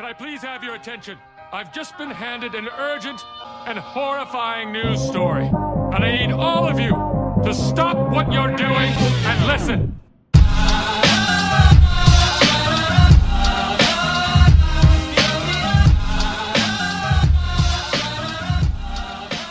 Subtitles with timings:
[0.00, 1.16] can I please have your attention?
[1.52, 3.20] I've just been handed an urgent
[3.66, 6.92] and horrifying news story, and I need all of you
[7.44, 8.92] to stop what you're doing
[9.24, 9.92] and listen.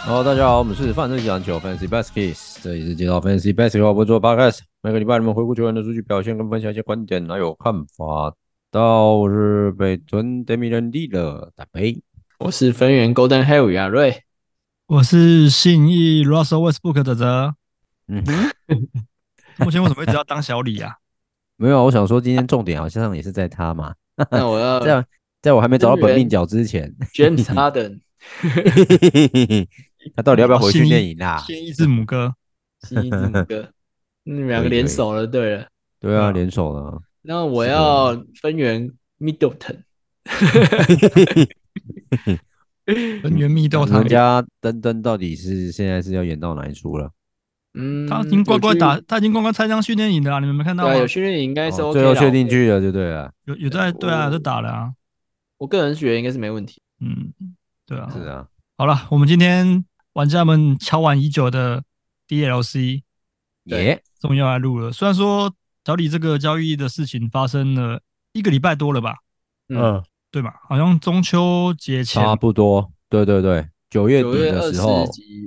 [0.07, 8.31] 好，大家好，我们是范特西篮球 Fantasy Baskets，这里是介绍 Fantasy Basketball 不做 Podcast，每个礼拜你们回顾球员的数据表现跟分享一些观点还有看法。
[8.72, 12.00] 到我是北屯德米人地的大杯，
[12.38, 14.22] 我是分园 Golden Hill 亚瑞，
[14.86, 17.56] 我是信义 Russell Westbrook 的泽。
[18.06, 18.24] 嗯。
[18.24, 18.86] 哼，
[19.58, 20.94] 目前为什么一直要当小李啊？
[21.56, 23.92] 没有，我想说今天重点好像也是在他嘛。
[24.30, 25.04] 那我要 在
[25.42, 27.98] 在我还没找到本命角之前，James Harden，
[30.14, 31.38] 他到底要不要回训练营啊？
[31.38, 32.32] 信义字母哥，
[32.86, 33.68] 信义字母哥，
[34.22, 35.66] 你们两个联手了，对了，
[35.98, 37.02] 对啊，联手了。
[37.22, 39.82] 那我要分园 Middleton，
[42.86, 47.12] 分园 Middleton，人家登登到底是现在是要演到哪一出了？
[47.74, 50.92] 嗯，他已经乖乖打，他已经乖乖参加训练营的啊，你们没看到吗？
[50.92, 54.92] 对，有训练营应该是 OK，最后确定去了就对了，有有在对啊，在打了啊。
[55.58, 56.80] 我个人觉得应该是没问题。
[57.00, 57.34] 嗯，
[57.86, 58.46] 对啊，是啊。
[58.78, 61.84] 好了，我们今天玩家们敲完已久的
[62.26, 63.02] DLC，
[63.64, 64.90] 耶，终于要来录了。
[64.90, 65.54] 虽然说。
[65.84, 68.00] 小李这个交易的事情发生了
[68.32, 69.16] 一个礼拜多了吧？
[69.68, 70.54] 嗯，对吧？
[70.68, 72.92] 好像中秋节前差不多。
[73.08, 75.04] 对对对，九月底的时候，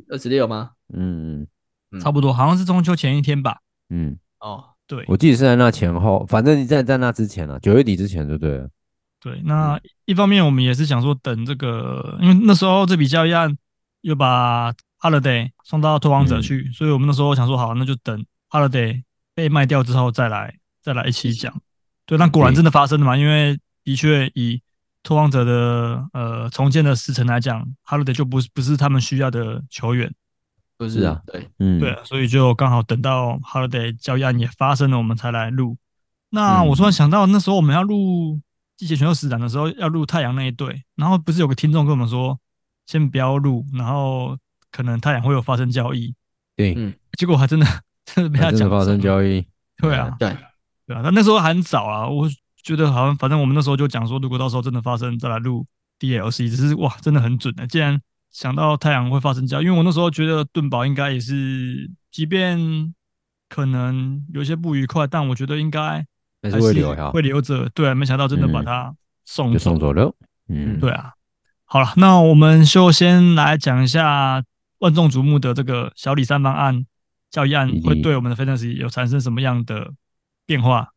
[0.09, 0.71] 二十六吗？
[0.93, 1.47] 嗯
[1.91, 3.57] 嗯，差不多，好像是中秋前一天吧。
[3.89, 8.69] 嗯，哦，对，我记得是在那前后，反正你在在那之前了，九月底之前就对了。
[9.21, 13.57] 对，那一方面我们也是想说等这个，因为那时候这笔交易案
[14.01, 19.03] 又把 Holiday 送到拓荒者去，所以我们那时候想说好，那就等 Holiday。
[19.35, 21.53] 被卖掉之后再来再来一起讲，
[22.05, 23.17] 对，那果然真的发生了嘛？
[23.17, 24.61] 因为的确以
[25.01, 30.13] 拓荒者的呃重建的时程来讲，Holiday 就不是不是他们需要的球员，
[30.77, 31.21] 不是啊？
[31.25, 35.77] 对，嗯，对，所以就刚好等到 Holiday 交易案也发生了，我们才来录。
[36.29, 38.39] 那我突然想到，那时候我们要录
[38.75, 42.39] 季节选秀实展的时候，要录太阳那一队，然后不是有个听众跟我们说，
[42.85, 44.37] 先不要录，然后
[44.71, 46.13] 可能太阳会有发生交易，
[46.55, 47.65] 对，嗯，结果还真的。
[48.15, 49.45] 真的被他讲发生交易，
[49.77, 50.35] 对啊，对
[50.85, 52.29] 对啊，那那时候还很早啊，我
[52.61, 55.65] 觉得好像反正我们那时候就讲说，如果到时候真的发生，再来录
[55.99, 57.65] DLC，只是哇，真的很准的。
[57.67, 57.99] 既然
[58.31, 62.93] 想到太阳会发生交易，因为我那时候觉得盾宝应该也是，即便
[63.47, 66.05] 可能有些不愉快，但我觉得应该
[66.41, 67.69] 还是会留会留着。
[67.69, 68.93] 对啊，没想到真的把它
[69.23, 70.13] 送走、嗯、送走了。
[70.49, 71.11] 嗯，对啊。
[71.65, 74.43] 好了，那我们就先来讲一下
[74.79, 76.85] 万众瞩目的这个小李三方案。
[77.33, 79.91] 交易案会对我们的 Fantasy 有产生什么样的
[80.45, 80.89] 变化？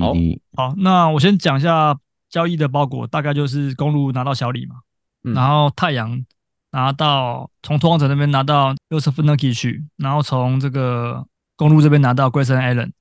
[0.00, 0.14] 好，
[0.56, 1.98] 好，那我先讲一下
[2.30, 4.76] 交易的包裹，大概就是公路拿到小李嘛，
[5.24, 6.24] 嗯、然后太阳
[6.70, 11.26] 拿到从拓荒者那边拿到 Jusuf Nurkic，然后从这个
[11.56, 12.92] 公路这边拿到 Grayson Allen，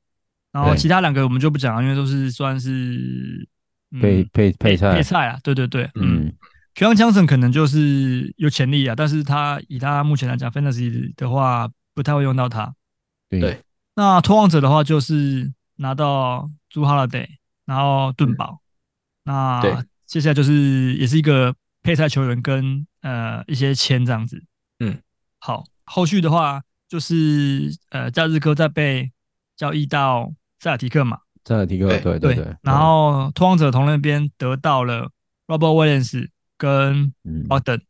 [0.52, 3.48] 然后其他两个我们就不讲了，因为都是算是
[4.02, 4.96] 配配配菜。
[4.96, 6.34] 配菜啊，对对对，嗯。
[6.74, 11.70] Johnson 可能就是有潜力啊，但是他以他目前来讲 Fantasy 的话。
[11.94, 12.76] 不太会用到它，
[13.30, 13.62] 对。
[13.96, 17.20] 那拓荒者的话就是拿到朱哈拉德，
[17.66, 18.60] 然后盾宝。
[19.24, 19.62] 那
[20.08, 24.44] 接下来就是也是一个配菜球员跟呃一些签这样子。
[24.80, 25.00] 嗯，
[25.38, 25.64] 好。
[25.86, 29.12] 后续的话就是呃假日哥在被
[29.56, 31.20] 交易到塞尔提克嘛。
[31.46, 32.56] 塞尔提克，对对对。
[32.62, 35.12] 然后拓荒者从那边得到了
[35.46, 37.14] Robert Williams 跟
[37.48, 37.82] Bogdan，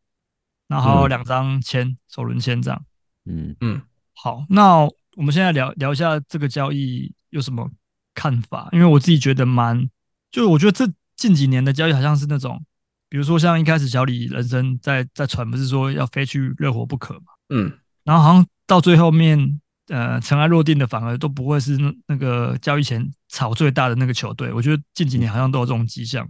[0.68, 2.86] 然后两张签首轮签这样。
[3.26, 3.82] 嗯嗯。
[4.16, 4.80] 好，那
[5.16, 7.70] 我们现在聊聊一下这个交易有什么
[8.14, 8.70] 看法？
[8.72, 9.90] 因为我自己觉得蛮，
[10.32, 12.64] 就我觉得这近几年的交易好像是那种，
[13.10, 17.26] 比如说像一开始小李人生在在传，不是说要非去热火不可嘛？
[17.50, 17.72] 嗯，
[18.04, 24.52] 然后好像到最后面，呃，尘埃落定的反而都不会是那那个交易前炒最大的那个球队。
[24.54, 26.28] 我觉得近几年好像都有这种迹象。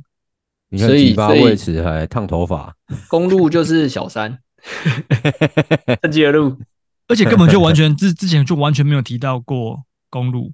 [0.69, 2.75] 你看，以巴位置还烫头发，
[3.07, 4.39] 公路就是小三，
[6.01, 6.57] 趁机而入。
[7.13, 10.51] 而且 根本就完全之之前就完全没有提到过公路，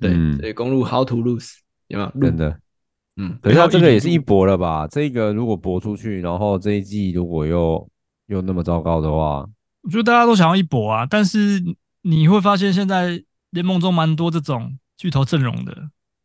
[0.00, 2.20] 对，所以公路 how to lose 有没有？
[2.20, 2.58] 真的，
[3.16, 4.88] 嗯，可是他这个也是一搏了吧？
[4.88, 7.88] 这个如果搏出去，然后这一季如果又
[8.26, 9.46] 又那么糟糕的话，
[9.82, 11.06] 我觉得大家都想要一搏啊。
[11.08, 11.62] 但是
[12.02, 15.72] 你会发现现在联盟中蛮多这种巨头阵容的，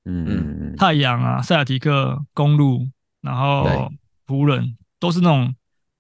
[0.05, 2.87] 嗯嗯嗯，太阳啊、塞尔提克、公路，
[3.21, 3.91] 然后
[4.25, 5.53] 湖人都是那种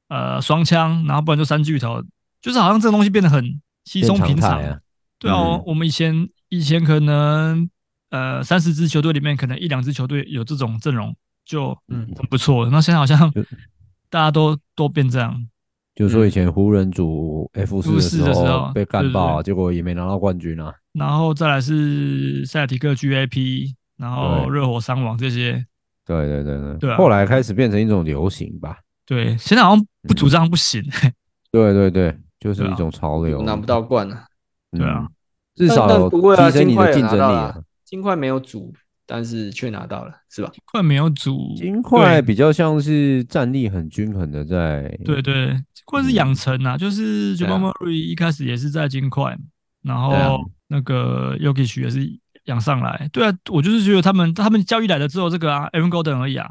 [0.07, 2.01] 呃双枪，然后不然就三巨头，
[2.41, 4.61] 就是好像这个东西变得很稀松平常。
[4.63, 4.79] 啊
[5.17, 7.69] 对啊，嗯、我们以前以前可能
[8.09, 11.13] 呃三十支球队里面可能一两支球队有这种阵容
[11.43, 13.29] 就嗯很不错，嗯、那现在好像
[14.09, 15.45] 大家都都变这样。
[15.93, 20.73] 就是说以前湖人组 F 四的时候被干爆，结果也没拿到冠军啊。
[20.93, 25.65] 然后再来是塞尔提克 GAP，然后热火伤亡这些。
[26.05, 28.77] 对对对对，对啊，后来开始变成一种流行吧。
[29.05, 30.81] 对，现在好像不主张不行。
[31.03, 31.13] 嗯、
[31.51, 33.41] 对对对，就是一种潮流。
[33.43, 34.25] 拿不到冠了。
[34.71, 35.07] 对啊，
[35.55, 37.57] 至少提升你的竞争力啊。
[37.83, 38.71] 金块没有组，
[39.07, 40.49] 但是却拿到了，是吧？
[40.53, 44.95] 金块没有组，金块比较像是战力很均衡的在。
[45.03, 49.35] 对对，或者是养成啊，就是 Jamal Murray 一开始也是在金块，
[49.81, 52.07] 然后那个 Jokic 也是
[52.43, 53.09] 养上来。
[53.11, 56.47] 对啊，我就是觉得他们他们交易来了之后这个啊，Aaron Golden 而已啊。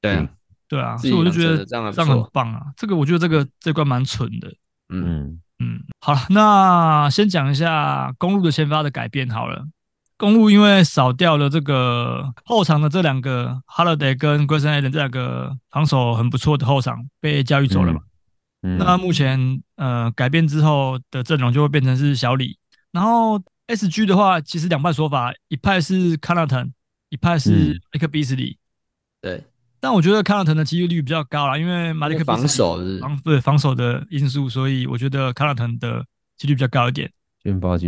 [0.00, 0.26] 对
[0.68, 2.72] 对啊，所以我就觉得这样很棒啊。
[2.78, 4.50] 这个我觉得这个这关蛮蠢的。
[4.92, 5.40] 嗯。
[5.58, 9.64] 嗯，好了，那先讲一下公路的先发的改变好了。
[10.16, 18.00] 公路因为少掉了这个后场的这两个 Holiday 跟 Grayson Allen 这两个防守很不错的后场被交易走了嘛。
[18.62, 18.76] 嗯。
[18.76, 22.58] 嗯，那目前呃改变之后的阵容就会变成是小李，
[22.90, 26.72] 然后 SG 的话其实两派说法，一派是 Connaughton，
[27.08, 28.56] 一派是 Malik Beasley。
[29.20, 29.44] 对。
[29.82, 36.06] 但我觉得康纳腾的几率率比较高啦，因为马利克防守是防对防守的因素，所以我觉得康纳腾的
[36.36, 37.10] 几率比较高一点。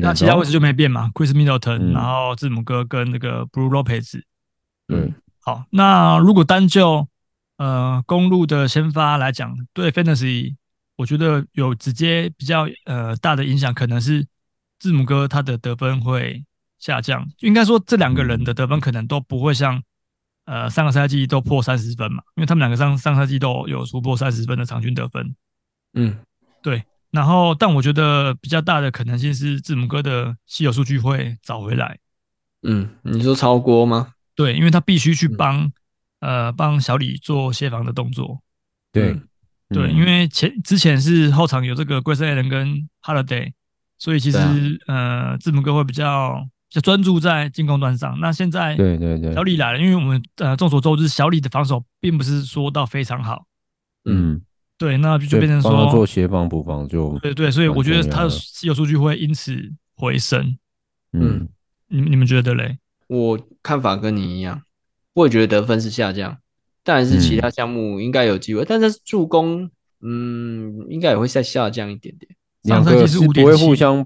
[0.02, 4.20] 那其他位置就没变嘛，Chris Middleton，、嗯、然后字母哥跟那个 Blue Lopez。
[4.88, 7.06] 嗯，好，那如果单就
[7.58, 10.56] 呃公路的先发来讲，对 Fantasy，
[10.96, 14.26] 我觉得有直接比较呃大的影响，可能是
[14.81, 16.44] 字母哥他的得分会
[16.81, 17.25] 下降。
[17.38, 19.81] 应该说这两个人的得分可能都不会像。
[20.46, 25.35] 呃，上个赛季都破三十分嘛，因为他们两个上上赛季都有突破三十分的场均得分。
[25.94, 26.19] 嗯，
[26.62, 26.85] 对。
[27.11, 31.99] 然后，但我觉得比较大的可能性是字母哥的稀有数据会找回来。
[32.62, 34.12] 嗯，你说超锅吗？
[34.35, 35.62] 对，因为他必须去帮、
[36.20, 38.43] 嗯、呃帮小李做协防的动作。
[38.93, 39.29] 对，嗯、
[39.70, 43.52] 对，因为前之前是后场有这个 Grayson Allen 跟 Holiday，
[43.96, 44.38] 所以其实、
[44.87, 46.46] 啊、呃字母哥会比较。
[46.74, 48.18] 就专注在进攻端上。
[48.18, 53.46] 那现在，对对对，小李来了，因为我们呃众所周知，小李的防守并不是说到非常好。
[54.06, 54.42] 嗯，
[54.76, 59.56] 对，那就就变成说做协防补防就对对，所以我觉得他的稀有数据会因此
[59.94, 60.58] 回升。
[61.12, 61.46] 嗯，
[61.86, 62.78] 你你们觉得嘞？
[63.06, 64.60] 我看法跟你一样，
[65.12, 66.38] 我也觉得得分是下降，
[66.82, 69.70] 但是其他项目应该有机会，但是助攻，
[70.02, 72.34] 嗯，应该也会再下降一点点。
[72.62, 74.04] 两个是不会互相。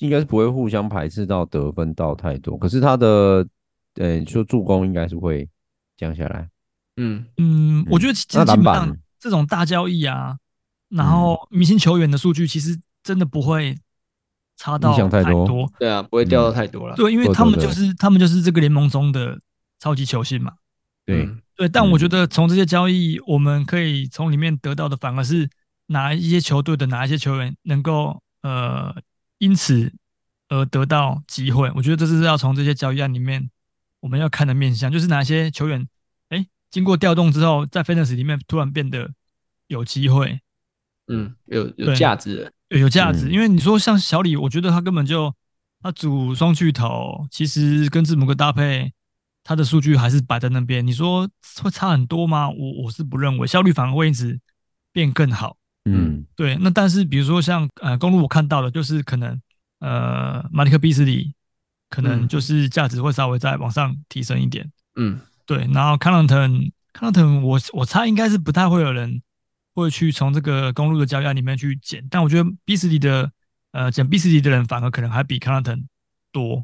[0.00, 3.46] 应该是不会互相排斥到得分到太多，可是他的，
[3.94, 5.48] 呃，说助攻应该是会
[5.96, 6.48] 降下来。
[6.96, 10.36] 嗯嗯，我觉得其实基本上这种大交易啊，
[10.90, 13.74] 然后明星球员的数据其实真的不会
[14.56, 15.70] 差到太多。
[15.78, 16.94] 对啊，不会掉到太多了。
[16.94, 19.40] 对，因为他们就是他们就是这个联盟中的
[19.78, 20.52] 超级球星嘛。
[21.06, 21.26] 对
[21.56, 25.48] 对，但我觉得从这些交易，我们可以从里面得到的，反而是
[25.86, 28.94] 哪一些球队的哪一些球员能够呃。
[29.38, 29.92] 因此
[30.48, 33.50] 而得到机会，我觉得这是要从这些交易案里面
[34.00, 35.86] 我们要看的面向，就是哪些球员，
[36.28, 39.12] 哎，经过调动之后，在 Fantasy 里面突然变得
[39.66, 40.40] 有机会，
[41.08, 43.28] 嗯，有有价值，有有价值。
[43.30, 45.34] 因为你说像小李，我觉得他根本就
[45.82, 48.92] 他组双巨头，其实跟字母哥搭配，
[49.42, 50.86] 他的数据还是摆在那边。
[50.86, 51.28] 你说
[51.62, 52.48] 会差很多吗？
[52.48, 54.40] 我我是不认为，效率反而会一直
[54.92, 55.56] 变更好。
[55.88, 59.40] 嗯，对，那但是比如说像呃公路，我看到的就是可能
[59.78, 61.32] 呃马里克比斯利
[61.88, 64.68] 可能就是价值会稍微再往上提升一点。
[64.96, 66.50] 嗯，对，然后康纳滕
[66.92, 69.22] 康纳滕，我我猜应该是不太会有人
[69.76, 73.30] 会去从这个公路的交易案里面去捡，但我觉得比斯利的
[73.70, 75.84] 呃捡比斯利的人反而可能还比康纳滕
[76.32, 76.56] 多。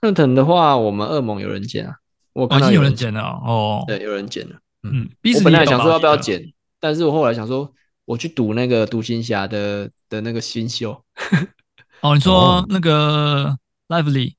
[0.00, 1.96] 康纳滕的话，我们二盟有人捡啊，
[2.32, 4.56] 我已经有人捡了哦，对，有人捡了。
[4.84, 7.70] 嗯，我本来想说要不要捡，但是我后来想说。
[8.04, 11.02] 我去赌那个独行侠的的那个新秀，
[12.02, 13.56] 哦，你说那个
[13.88, 14.34] Lively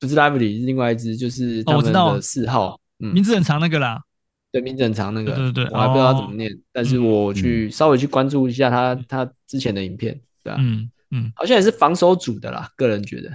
[0.00, 4.02] 不是 Lively，是另外一只，就是他们的四号，哦嗯、名字很长那个啦，
[4.50, 10.58] 对，名字很长那个，对对对，我还不知道他怎么念，哦、但是我去、嗯、稍微去关注一下他他之前的影片，对吧、啊？
[10.60, 13.30] 嗯嗯，好像也是防守组的啦，个人觉得，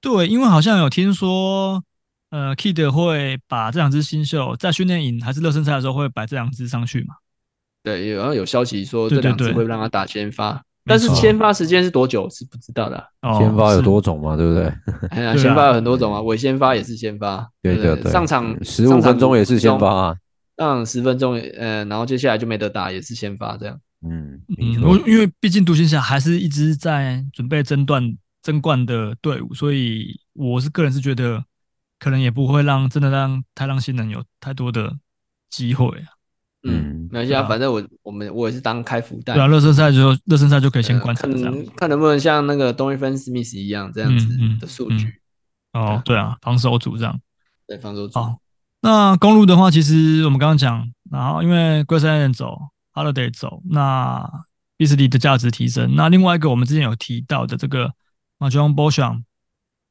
[0.00, 1.82] 对，因为好像有听说
[2.30, 7.16] 呃，Kid 会把这两只新秀在训练营还是热身赛的时候会摆这两只上去嘛？
[7.82, 13.38] 对，然后有消息说这两次会让他打先发，对对对，但是先发时间是多久是不知道的、啊。
[13.38, 14.72] 先发有多种嘛，对不对？
[15.10, 20.16] 哎呀，先发有很多种啊，伪先发也是先发，对对对，上场十五分钟也是先发啊，
[20.56, 23.78] 上十分钟，呃，然后接下来就没得打，也是先发这样。
[24.02, 28.02] 嗯嗯，我因为毕竟独行侠还是一直在准备争段
[28.42, 31.44] 争冠的队伍，所以我是个人是觉得
[31.98, 34.96] 可能也不会让真的让太让新人有太多的
[35.50, 36.19] 机会啊。
[36.62, 39.32] 嗯，没关系啊，反正我我们我也是当开福袋。
[39.32, 41.32] 对啊，热身赛就热身赛就可以先观察，看
[41.74, 44.28] 看能不能像那个东一芬史密斯一样这样子
[44.60, 45.14] 的数据。
[45.72, 47.18] 哦，对啊，防守组这样。
[47.66, 48.18] 对，防守组。
[48.18, 48.38] 好，
[48.82, 52.58] 那公路的话，其实我们刚刚讲，然后因为 Grayson Allen 走
[52.92, 54.30] ，Holiday 走，那
[54.76, 55.94] Beasley 的价值提升。
[55.94, 57.90] 那另外一个我们之前有提到的这个
[58.38, 59.22] MarJon Beauchamp，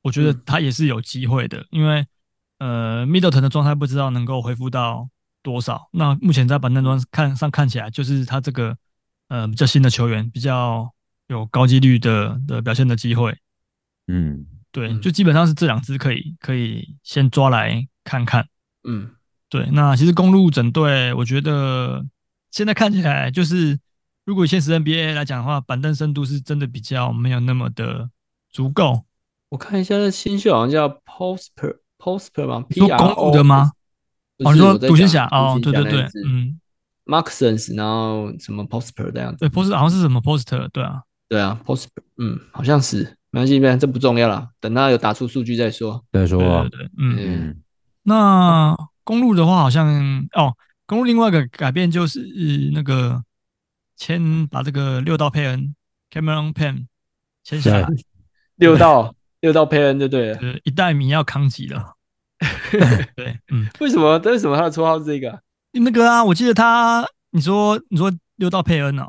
[0.03, 2.05] 我觉得他也是有机会的，因为
[2.59, 5.09] 呃 Middleton 的状态不知道能够恢复到。
[5.41, 5.89] 多少？
[5.91, 8.75] 那目前在板凳端看上看起来，就是他这个
[9.27, 10.91] 呃比较新的球员，比较
[11.27, 13.37] 有高几率的的表现的机会。
[14.07, 18.47] 嗯，对，就基本上是这两支可以可以先抓来看看。
[18.83, 19.11] 嗯，
[19.49, 19.69] 对。
[19.71, 22.05] 那其实公路整队，我觉得
[22.51, 23.79] 现在看起来就是，
[24.25, 28.09] 如果以现实 NBA 来讲的话，板凳深度是真的比较没有那么的
[28.51, 29.05] 足够。
[29.49, 32.65] 我看一下，这新秀好像叫 Prosper 吗？
[32.71, 33.71] 说公鹿的吗？
[34.43, 36.59] 哦，你说独行侠哦，对对对，嗯
[37.05, 47.61] ，Marksons，然后什么 Poster 这样子，对，Poster 好像是什么 Poster，对啊，对啊，Poster，嗯，好像是，没关系，这不重要了，等他有打出数据再说，再说啊，对，对，对，嗯嗯。
[48.03, 50.55] 那公路的话，好像哦，
[50.85, 52.25] 公路另外一个改变就是
[52.73, 53.23] 那个
[53.97, 55.75] 签把这个六道佩恩
[56.09, 56.85] Cameron Payne
[57.43, 57.87] 签下来，
[58.55, 61.95] 六道六道佩恩就对了，一代米要扛起了。
[63.15, 64.17] 对， 嗯，为什么？
[64.19, 65.39] 为什么他的绰号是这个？
[65.73, 69.07] 那个啊，我记得他，你说你说六道佩恩哦，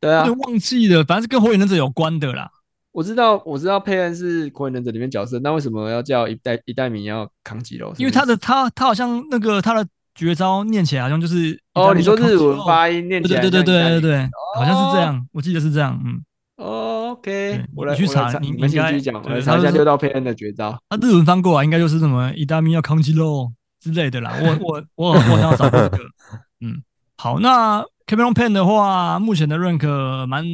[0.00, 2.50] 对啊，忘记了，反正是跟火影忍者有关的啦。
[2.90, 7.92] 我知道，我知道佩恩是火影忍者里面角色，那为什么要叫一代一代名要扛吉楼？
[7.98, 16.20] 因为他的他他好像那个他的绝招念起来好像就是哦，你说日文发音念起来，对对对对对对，好像是这样，我记得是这样，嗯。
[16.56, 20.78] OK，我来去查，你你继续讲，我来查一下六道佩恩的绝招。
[20.88, 24.34] 他日文翻过来应该就是什么“伊达米要扛起喽”之类的啦。
[24.40, 25.98] 我我我我想要找这个。
[26.60, 26.82] 嗯，
[27.16, 30.44] 好，那 Cameron Payne 的话，目前的 rank 蛮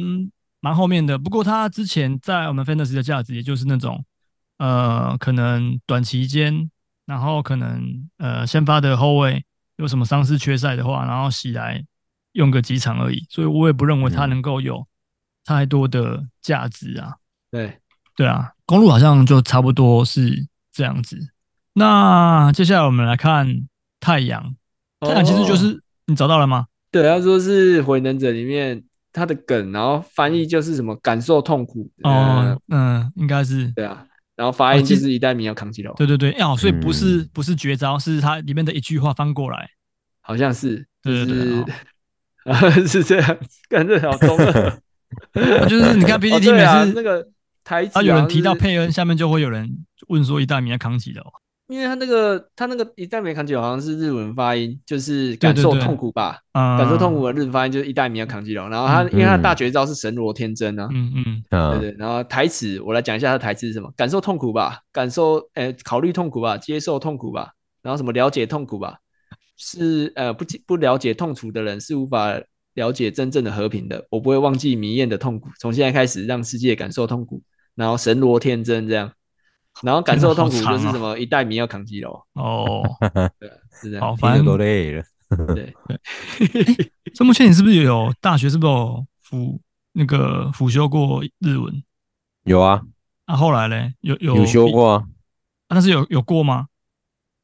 [0.61, 1.17] 蛮后面的。
[1.19, 4.03] 不过他之前在我们 Fantasy 的价值，也就是那种
[4.57, 6.71] 呃，可能短期间，
[7.05, 9.43] 然后可能呃先发的后卫
[9.75, 11.83] 有什么伤势缺赛的话，然后洗来
[12.31, 13.25] 用个几场而已。
[13.29, 14.87] 所以我也不认为他能够有。
[15.49, 17.15] 太多的价值啊，
[17.49, 17.79] 对。
[18.15, 21.17] 对啊，公路好像就差不多是这样子。
[21.73, 23.47] 那接下来我们来看
[23.99, 24.53] 太阳，
[24.99, 26.67] 太阳其实就是、哦、你找到了吗？
[26.91, 31.89] 对，他说是火影忍者里面他的梗，然后翻译就是什么感受痛苦。
[32.03, 33.69] 哦，嗯，应该是。
[33.69, 39.69] 对啊，然后发音就是一代名要扛起喽，对对对，哦，所以不是、嗯、不是绝招，是它里面的一句话翻过来，
[40.21, 41.73] 好像是，对对对，
[42.85, 44.79] 是这样子，感觉好中二。
[45.67, 47.27] 就是你看 PPT 每次那个
[47.63, 51.21] 台词，啊有人提到佩恩，下面就会有人问说一代米要扛起的，
[51.67, 58.67] 因为他那个他那个一代米扛起好像是日文发音，就是感受痛苦吧，感受痛苦的日文发音就是一代米要扛起了。
[58.69, 61.95] 然后他因为他大绝招是神罗天真啊，嗯嗯，对对。
[61.97, 67.51] 然后台词我来讲一下他台词是什么：感受痛苦吧，感受呃考虑痛苦吧，接受痛苦吧，
[67.81, 68.97] 然后什么了解痛苦吧，
[69.57, 72.39] 是呃不不了解痛楚的人是无法。
[72.79, 75.49] 了解真正的和平的，我不会忘记迷燕的痛苦。
[75.59, 77.43] 从现在开始，让世界感受痛苦。
[77.75, 79.11] 然后神罗天真这样，
[79.83, 81.17] 然后感受痛苦就是什么？
[81.17, 82.83] 一代迷要扛机楼哦，
[83.39, 84.07] 对，是这样。
[84.07, 85.03] 好，反正都累了。
[85.55, 86.91] 对对。
[87.13, 88.49] 这目前你是不是有大学？
[88.49, 89.61] 是不是有辅
[89.93, 91.83] 那个辅修过日文？
[92.43, 92.81] 有啊。
[93.25, 95.03] 啊，后来嘞，有有有修过啊？
[95.67, 96.67] 但是有有过吗？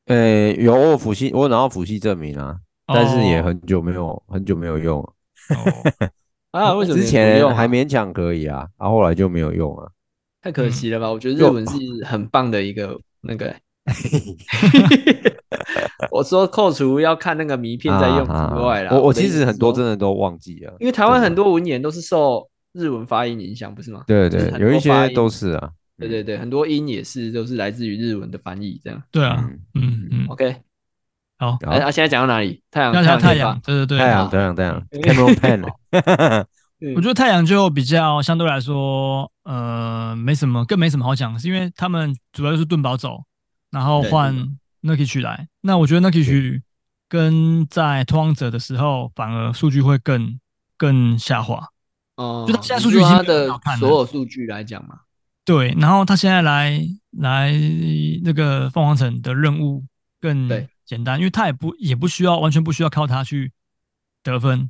[0.08, 5.14] 诶，有我辅系，我拿到辅系证明啊，但是也很久没有很久没有用。
[6.52, 9.88] 哦，啊，为什么之前还勉强可以啊，啊，后来就没有用啊，
[10.42, 11.12] 太可惜了吧？
[11.12, 13.54] 我觉得日文是 很棒的一个那个，
[16.12, 24.04] 我说扣除要看那个名片在用之外啦，我我其实很多真的都忘记了，因为台湾很多文言都是受日文发音影响，不是吗？
[24.08, 29.02] 对对，有一些都是啊，对对对，很多音也是都是来自于日文的翻译，这样。
[29.12, 30.56] 对啊，嗯嗯，OK。
[31.38, 32.64] 好，哎，啊，现在讲到哪里？
[32.72, 36.46] 太阳，太阳，太阳，对对对，太阳，太阳，太阳， Cameron Payne。
[36.96, 43.24] 我觉得太阳就比较相对来说，呃，没什么，更没什么好讲，是因为他们主要就是盾宝走，
[43.72, 44.36] 然后换
[44.84, 46.62] Nurkic 来，那我觉得 Nurkic
[47.10, 50.40] 跟在拓荒者的时候反而数据会更
[50.78, 51.68] 更下滑。
[52.18, 55.00] 哦，就他现在数据已经他的所有数据来讲嘛，
[55.44, 56.80] 对，然后他现在来
[57.18, 57.52] 来
[58.24, 59.84] 那个凤凰城的任务
[60.22, 60.48] 更
[60.86, 63.52] 简单，因为他也不也不需要完全不需要靠他去
[64.24, 64.70] 得分，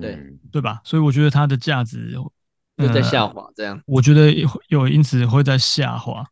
[0.00, 0.18] 对
[0.52, 0.80] 对吧？
[0.84, 2.16] 所以我觉得他的价值
[2.76, 4.32] 会在下滑，这样我觉得
[4.68, 6.24] 有因此会在下滑，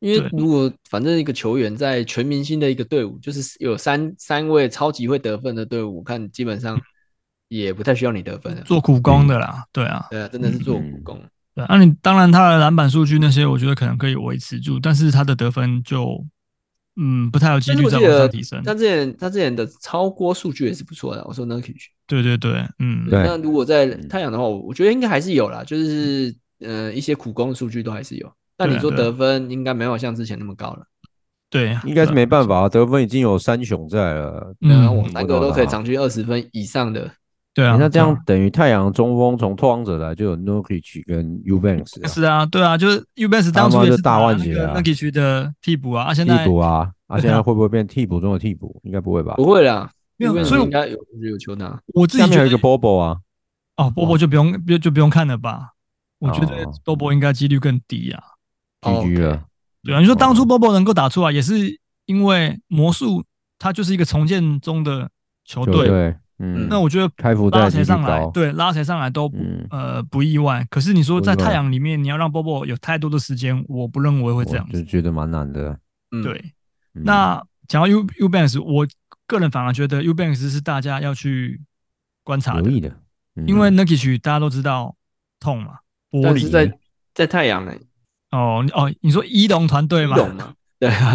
[0.00, 6.80] 因为如果反正一个球员在全明星的一个队伍，就是有三三位超级会得分的队伍，我看基本上。
[7.52, 11.20] 也不太需要你得分，做苦工的啦，对啊，对啊，真的是做苦工。
[11.52, 16.24] 对，那你当然他的篮板数据那些，我觉得可能可以维持住，但是他的得分就，
[17.00, 18.62] 嗯，不太有几率再往上提升。
[18.62, 21.76] 他之前他之前的超锅数据也是不错的，我说 Nurkic。
[22.06, 28.30] 对对对，嗯，那如果在太阳的话，我觉得应该还是有啦，就是呃一些苦工的数据都还是有。
[28.56, 30.82] 但你说得分应该没有像之前那么高了。
[31.48, 37.10] 对，应该是没办法，得分已经有三雄在了，嗯，我三个都可以场均二十分以上的。
[37.52, 48.80] 对啊，那这样等于太阳中锋从拓荒者来就有 Nurkic 跟 Eubanks 是啊，对啊，就是 Eubanks 当初也是大万劫啊，Nurkic 的替补啊，现在替补啊，啊，现在会不会变替补中的替补？
[48.84, 49.34] 应该不会吧？
[49.34, 51.76] 不会啦，没有，所以应该有有球拿。
[51.88, 53.16] 我自己觉得有一个 Bobo 啊，
[53.76, 55.70] 哦，Bobo 就不用就就不用看了吧？
[56.20, 58.22] 我觉得 Bobo 应该几率更低啊
[58.82, 59.42] ，GG 了。
[59.82, 63.24] 对啊，你说当初 Bobo 能够打出来，也是因为魔术
[63.58, 65.10] 它就是一个重建中的
[65.44, 66.14] 球队。
[66.42, 67.12] 嗯，那我觉得
[67.50, 69.36] 拉谁上来，对，拉谁上来都不
[69.70, 70.66] 呃不意外。
[70.70, 75.78] 可是你说在太阳里面，你要让波波有太多的时间，我不认为会这样子，就觉得蛮难的。
[76.22, 76.52] 对，
[76.92, 78.86] 那讲到 U Eubanks，我
[79.26, 81.60] 个人反而觉得 Eubanks 是大家要去
[82.24, 82.70] 观察的，
[83.46, 84.96] 因为 Nurkic 大家都知道
[85.38, 85.80] 痛嘛，
[86.10, 86.50] 玻璃。
[86.50, 86.78] 在
[87.14, 87.72] 在太阳呢。
[88.30, 90.16] 哦哦，你说伊龙团队嘛？
[90.78, 91.14] 对啊，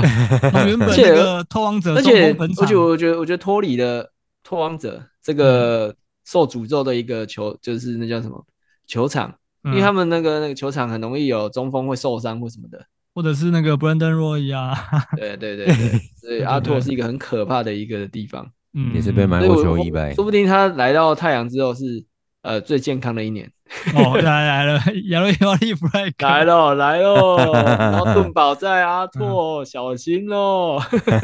[0.67, 4.13] 原本那个偷王者，而且而且我觉得我觉得脱离了
[4.45, 5.03] 拓荒者。
[5.21, 8.45] 这个受诅咒的一个球，就是那叫什么
[8.85, 9.33] 球场，
[9.63, 14.77] 因为他们那个那个球场很容易有中锋会受伤或什么的，或者是那个 Brandon Roy 啊，
[15.17, 15.75] 对对对对，
[16.21, 22.05] 所以阿拓是一个很可怕的一个地方，嗯，也是被买过球衣呗，说不定他来到太阳之后是
[22.43, 23.51] 呃最健康的一年。
[23.95, 24.79] 哦，来来了，
[25.09, 30.79] 亚瑞奥利弗莱克来了来了， 然后盾宝在阿拓，小心喽，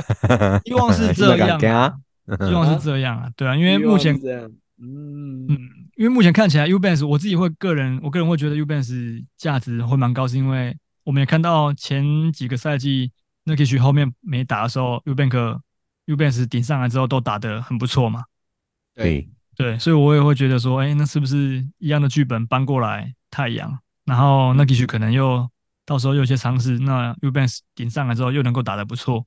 [0.66, 2.02] 希望是这样。
[2.48, 4.16] 希望是这样啊，对啊，因为目前，
[4.80, 5.60] 嗯嗯，
[5.96, 13.12] 因为目前看起来，Eubanks 我自己会个人，我个人会觉得 Eubanks 价值会蛮高，是因为我们也看到前几个赛季
[13.46, 15.60] Nurkic 后面没打的时候，Eubanks
[16.08, 18.24] Eubanks 顶上来之后都打得很不错嘛。
[18.96, 25.48] 对对，所以我也会觉得说，哎，那是不是一样的剧本搬过来太阳，然后 Nurkic 可能又
[25.86, 29.26] 到时候又有些尝试，那 Eubanks 顶上来之后又能够打得不错。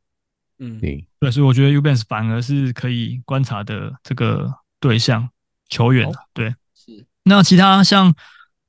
[0.59, 5.29] 嗯，对对，所以我觉得 Eubanks 反而是可以观察的这个对象
[5.69, 6.09] 球员。
[6.33, 7.05] 对，是。
[7.25, 8.15] 那其他像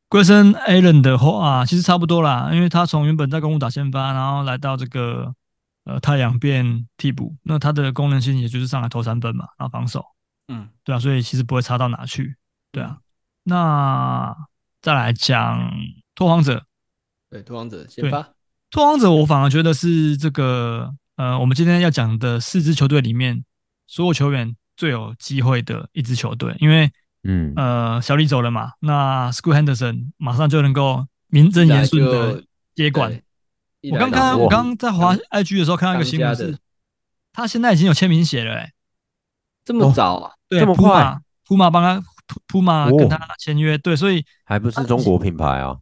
[0.10, 5.36] Grayson Allen 的话，其实差不多啦，因为他从原本在公鹿打先发，然后来到这个
[5.84, 10.04] 呃太阳变替补，那他的功能性也就是上来投三分嘛，然后防守。
[10.48, 12.36] 嗯，对啊，所以其实不会差到哪去。
[12.72, 12.98] 对啊，
[13.44, 14.36] 那
[14.82, 15.72] 再来讲
[16.16, 16.66] 拓荒者。
[17.30, 18.30] 对，拓荒者先发。
[18.72, 20.96] 拓荒者，我反而觉得是这个。
[21.18, 23.46] 呃，我们今天要讲的四支球队里面，
[23.88, 26.92] 所有球员最有机会的一支球队，因为，
[27.24, 32.44] 嗯，呃，小李走了嘛，那 School Henderson 马上就能够名正言顺的
[32.76, 33.22] 接管。
[33.90, 36.58] 我刚刚我刚刚在滑 IG 的时候看到一个新闻是，
[37.32, 38.74] 他现在已经有签名写了，哎，
[39.64, 40.34] 这么早啊？
[40.50, 41.18] 对，这么快？
[41.48, 42.06] 普马帮他
[42.48, 45.78] 普马跟他签约，对，所以还不是中国品牌啊？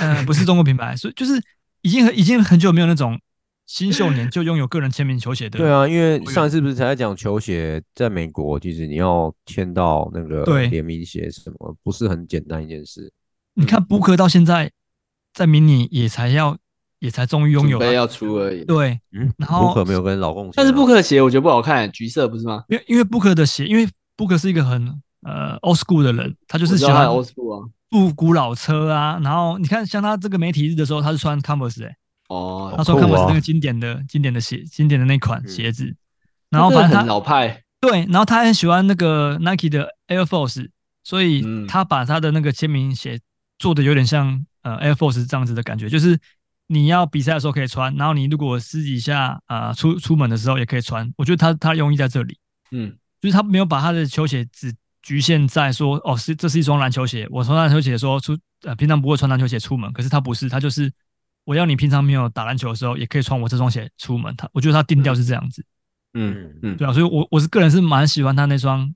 [0.00, 1.38] 嗯，不是中国品牌，所以就是
[1.82, 3.20] 已经很已经很久没有那种。
[3.68, 13.12] 新秀年就拥有个人签名球鞋的，对啊，因为上一次不是才在讲球鞋，在美国其实你要签到那个联名鞋什么，不是很简单一件事。
[13.52, 14.72] 你看布克到现在
[15.34, 16.56] 在迷你也才要，
[16.98, 18.64] 也才终于拥有，要出而已。
[18.64, 22.64] 对，嗯，然后布克没有跟老公，但是布克的鞋我觉得不好看，橘色不是吗？
[22.70, 29.20] 因为因为布克的鞋，因为布克是一个很呃 old school 的人，他就是喜欢 old school 啊，复古老车啊。
[29.22, 31.94] 然后你看像他这个媒体日的时候，他是穿 Converse 哎。
[32.28, 35.94] 哦，他说看我是那个经典的、经典的鞋，经典的那款鞋子。
[36.50, 40.66] 然后反正他老派，对，然后他很喜欢那个 Nike 的 Air Force，
[41.04, 43.20] 所以他把他的那个签名鞋
[43.58, 46.18] 做的有点像呃 Air Force 这样子的感觉，就是
[46.68, 51.12] 你要比赛的时候可以穿，然后你如果私底下啊出出门的时候也可以穿。
[51.18, 52.38] 我觉得他他用意在这里，
[52.70, 60.90] 嗯，就是他没有把他的球鞋只局限在说哦是这是一双篮球鞋，我穿篮球鞋说出呃平常不会穿篮球鞋出门，可是他不是，他就是。
[61.48, 64.36] 我要你平常没有打篮球的时候，也可以穿我这双鞋出门。
[64.36, 65.64] 他，我觉得他定调是这样子。
[66.12, 68.94] 嗯嗯，对啊，所以我我是个人是蛮喜欢他那双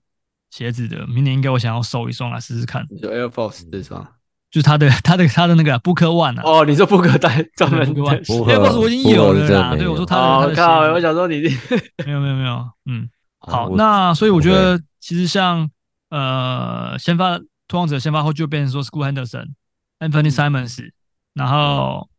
[0.51, 2.87] 鞋子的，明年应该我想要收一双来试试看。
[2.91, 4.07] 你说 Air Force 这双，
[4.51, 6.43] 就是他的 他的他的那个 Booker One 啊。
[6.45, 9.75] 哦，你说 Booker 带专门 Booker One，Air Force 我已经有了啦。
[9.75, 10.49] 对，我说他的。
[10.49, 11.41] 我靠，我想说你
[12.05, 15.71] 没有没有没有，嗯，好，那所以我觉得其实像
[16.11, 19.53] 呃先发拓荒者先发后就变成说 School Henderson、
[20.01, 20.91] Anthony Simons，
[21.33, 22.11] 然后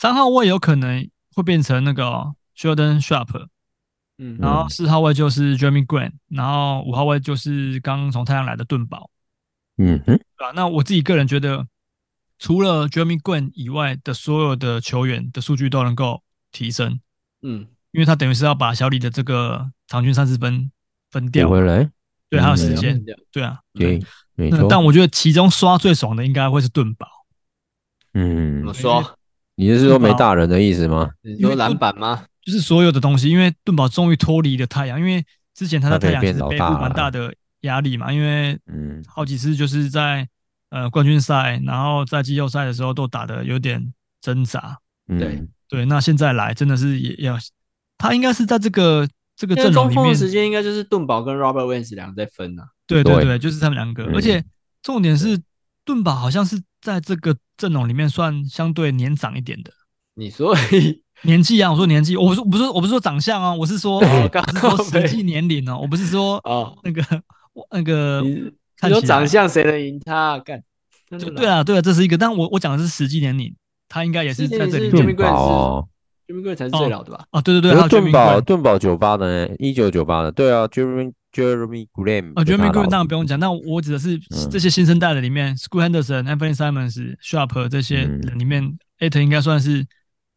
[0.00, 3.48] 三号位有可能会变成那个 Shaedon Sharpe。
[4.16, 9.10] 嗯，然后四号位就是 Jeremy Grant，然后五号位就是刚从太阳来的盾宝。
[9.76, 10.52] 嗯哼，对吧？
[10.54, 11.66] 那我自己个人觉得，
[12.38, 16.98] 除了 Jeremy Grant 以外的所有的球员的数据都能够提升。
[17.42, 20.72] 嗯，因为他等于是要把小李的这个场均三十分
[21.10, 21.90] 分掉回来。
[22.30, 23.04] 对，还有时间。
[23.30, 24.02] 对啊，对，
[24.34, 24.66] 没错。
[24.66, 27.06] 但我觉得其中刷最爽的应该会是盾宝。
[28.14, 29.14] 嗯，怎么刷？
[29.60, 31.10] 你是说没大人的意思吗？
[31.22, 32.24] 你说篮板吗？
[32.42, 40.26] 就是所有的东西，因为盾宝终于脱离了太阳，因为之前他在太阳其实背负蛮大的压力嘛，因为嗯，好几次就是在
[40.70, 44.78] 呃冠军赛，然后在季后赛的时候都打的有点挣扎。
[45.06, 45.46] 对。
[45.68, 47.38] 对，那现在来真的是也要，
[47.96, 52.64] 他应该是在这个这个阵容里面，中锋的时间应该就是盾宝跟 Robert Williams 两个在分啊。
[52.88, 54.44] 对对对，就是他们两个，而且
[54.82, 55.40] 重点是
[55.84, 59.72] 盾宝好像是在这个阵容里面算相对年长一点的。
[60.14, 60.54] 你说。
[61.22, 67.04] 年纪啊，我说年纪，我说不是，我不是说长相啊，我是说，我是说实际年龄哦，我不是说哦那个
[67.72, 70.38] 那个，你说长相谁能赢他？
[70.38, 70.62] 干，
[71.10, 73.54] 对啊对啊，这是一个，但我我讲的是实际年龄，
[73.86, 74.90] 他应该也是在这里。
[76.30, 77.24] ，Jeremy Grant 才是最老的吧？
[77.32, 84.18] 哦，对对对，顿宝盾宝九八的呢，一九九八的，对啊，Jeremy Jeremy Grant，啊，Jeremy Grant 当然不用讲，那我指的是
[84.50, 89.86] 这些新生代的里面，School Henderson、Anthony Simons、Sharpe 这些人里面，Ayton 应该算是。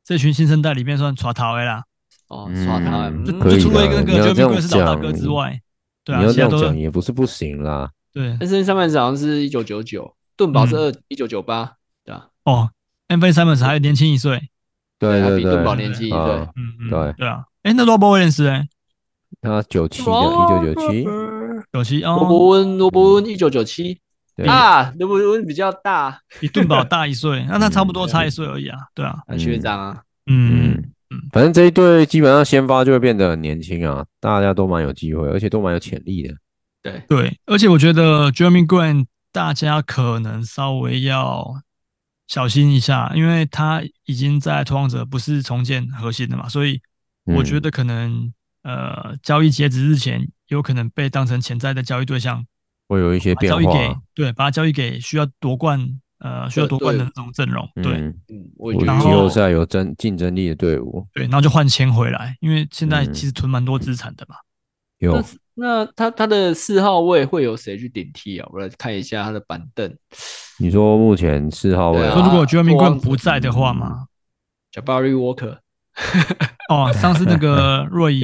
[0.06, 1.82] 这群新生代里面算耍头的啦，
[2.28, 5.58] 哦，耍头，就除了一个那个 Jeremy Grant 是老大哥之外，
[6.04, 7.90] 对啊，你要这样讲也不是不行啦。
[8.12, 12.28] 对，但是 Simons 好像是一九九九，顿宝是二一九九八，对啊。
[12.44, 12.70] 哦
[13.08, 14.50] ，Anthony Simons 还年轻一岁，
[15.04, 17.14] 对对对，比顿宝年轻一岁，嗯嗯，对。
[17.18, 17.44] 对啊。
[17.64, 18.68] 哎，那罗伯威廉斯哎，
[19.42, 21.06] 他九七的，一九九七，
[21.72, 22.16] 九七哦。
[22.20, 24.00] 罗伯温，罗伯温一九九七。
[24.48, 30.74] 啊，罗伯温比较大，比顿宝大一岁， 那他差不多差一岁而已啊，对啊，学长啊，嗯。
[31.12, 36.34] 嗯，反正这一队基本上先发就会变得很年轻啊，大家都蛮有机会，而且都蛮有潜力的，
[36.82, 37.04] 对。
[37.08, 41.62] 对，而且我觉得 Jeremy Grant 大家可能稍微要
[42.28, 46.82] 小心一下，因为他已经在拓荒者不是重建核心的嘛，所以
[47.26, 48.34] 我觉得可能
[48.64, 52.46] 呃交易截止日前有可能被当成潜在的交易对象。
[52.90, 55.80] 会有一些变化，交易给对，把它交易给需要夺冠
[56.20, 58.14] 呃需要夺冠的那种阵容，对，嗯，
[58.58, 64.36] 我觉得季后赛有争竞争力的队伍，对，然后就换钱回来，因为现在其实囤蛮多资产的嘛。
[65.00, 65.24] 有，
[65.56, 68.48] 那他他的四号位会有谁去顶替啊？
[68.52, 69.96] 我来看一下他的板凳。
[70.60, 74.08] 你说目前四号位，说如果 Jeremy Grant 不在的话嘛
[74.72, 75.58] ，Jabari Walker，
[76.70, 78.22] 哦，上次那个 若伊。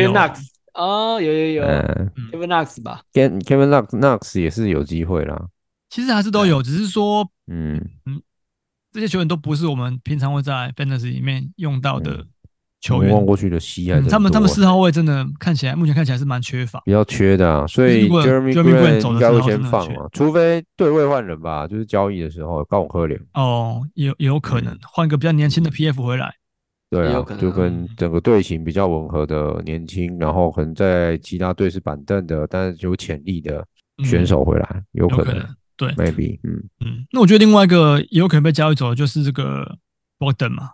[0.74, 1.64] 哦，有有有
[2.32, 5.48] ，Kevin Knox 吧，Kevin Knox Knox 也是有机会啦。
[5.90, 8.22] 其实还是都有，只是说，嗯嗯，
[8.94, 12.26] 这些球员都不是我们平常会在 Fantasy 里面用到的
[12.82, 13.12] 球员。
[13.14, 17.68] 望过去的西岸，他们他们四号位真的看起来，目前看起来是蛮缺乏，比较缺的啊。
[17.68, 23.20] 所以 Jeremy 应该会先放嘛，除非对位换人吧，就是交易的时候高可怜。
[23.34, 26.34] 哦，有有可能换一个比较年轻的 PF 回来。
[26.92, 33.64] 对啊，就跟整个队形比较吻合的年轻，然后可能在其他队是板凳的，但是有潜力的
[34.04, 35.46] 选手回来，有可能，
[35.78, 37.06] 对，maybe，嗯嗯。
[37.12, 39.78] 那我觉得另外一个也有可能被交易走的就是这个
[40.18, 40.72] Bogdan 嘛。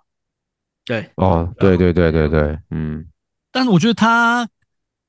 [0.86, 3.06] 对，哦，对对对对对，嗯。
[3.52, 4.48] 但是我觉得他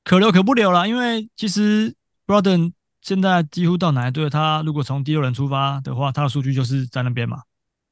[0.03, 1.93] 可留可不留了，因为其实
[2.25, 7.41] Broden 现在几乎到哪一队，他如果从第六人出发的话，他的数据就是在那边嘛。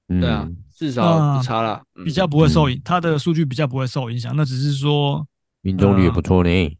[0.07, 0.47] 对啊。
[0.77, 4.35] 至少不差了，比较不会受影，他的数据比较不会受影响。
[4.35, 5.25] 那只是说
[5.61, 6.77] 命中率也不错呢。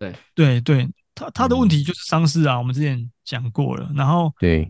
[0.00, 3.88] 对对对，他他的问题就是伤势啊，我们之前讲过了。
[3.94, 4.68] 然后对，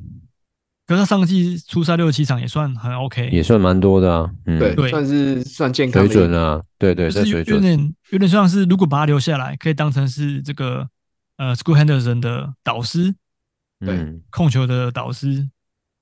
[0.87, 4.31] 可是他上个季出赛六十七场也算很 OK，也算蛮多的啊。
[4.45, 6.63] 对，算是算健康水准啊。
[6.79, 10.89] 对对，就是有点有点像是，如果把他留下来，可以当成是这个
[11.37, 13.15] 呃 School Henderson 的导师，
[13.81, 15.49] 对，控球的导师，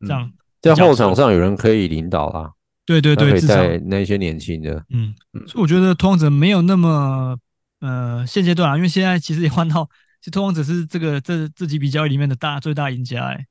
[0.01, 2.51] 这样在后场上有人可以领导啊。
[2.87, 3.57] 对对对，至少。
[3.87, 5.15] 那些年轻的，嗯，
[5.47, 7.35] 所以我觉得拓荒者没有那么
[7.81, 9.89] 呃现阶段啊，因为现在其实也换到，
[10.21, 13.47] 其实拓荒者是这个这这几笔交易里面的大最大赢家哎，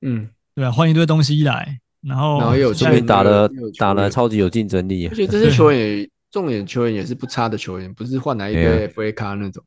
[0.00, 9.64] 嗯，对啊，换一堆东西来，然后然后又这边打了打了超级有竞争力，而且这些球员也重点球员也是不差的球员，不是换来一堆 FA 卡那种，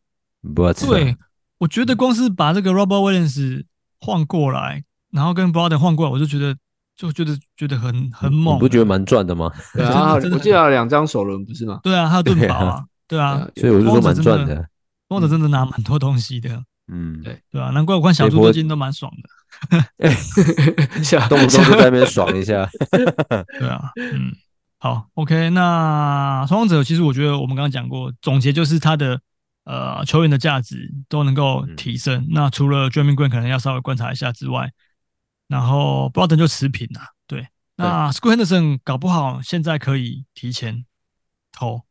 [0.53, 1.17] 不对，
[1.57, 3.63] 我觉得光是把这个 Robert Williams
[3.99, 6.55] 换过来，然后跟 Brogdon 换过来，我就觉得
[6.95, 8.57] 就觉得觉得很很猛。
[8.57, 9.51] 你不觉得蛮赚的吗？
[9.73, 11.79] 对啊，我记得两张首轮不是吗？
[11.81, 14.63] 对啊，还有盾宝啊，对啊，所以我就说蛮赚的。
[15.07, 16.63] Brogdon 真的拿蛮多东西的。
[16.87, 19.79] 嗯，对对啊，难怪我看小猪最近都蛮爽的，
[21.29, 22.69] 动不动就在那边爽一下。
[23.57, 24.35] 对啊，嗯，
[24.79, 29.21] 好，OK，那双王者其实我觉得我们刚刚讲过，总结就是他的
[29.63, 32.23] 呃球员的价值都能够提升。
[32.23, 34.69] 嗯、那除了 Jerami Grant 可能要稍微观察一下之外，
[35.47, 36.99] 然后 Brogdon 就持平了。
[37.27, 40.83] 对，那 Scoot Henderson 搞不好现在可以提前
[41.53, 41.85] 投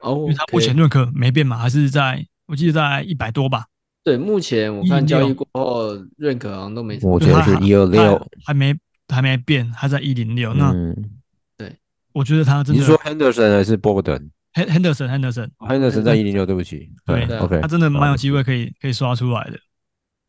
[0.00, 3.66] 哦，因为他目前认可没变嘛，还是在我记得在一百多吧。
[4.02, 7.12] 对，目前我看交易过后，认可好像都没什么。
[7.12, 8.74] 我觉得是一二六，还没
[9.08, 10.54] 还没变，还在一零六。
[10.54, 10.72] 那
[11.58, 11.76] 对，
[12.12, 12.80] 我觉得他真的。
[12.80, 16.90] 你说 Henderson 还是 Bogdan？Henderson，Henderson，Henderson 在一零六，对不起。
[17.04, 19.58] 对，OK，他真的蛮有机会可以可以刷出来的。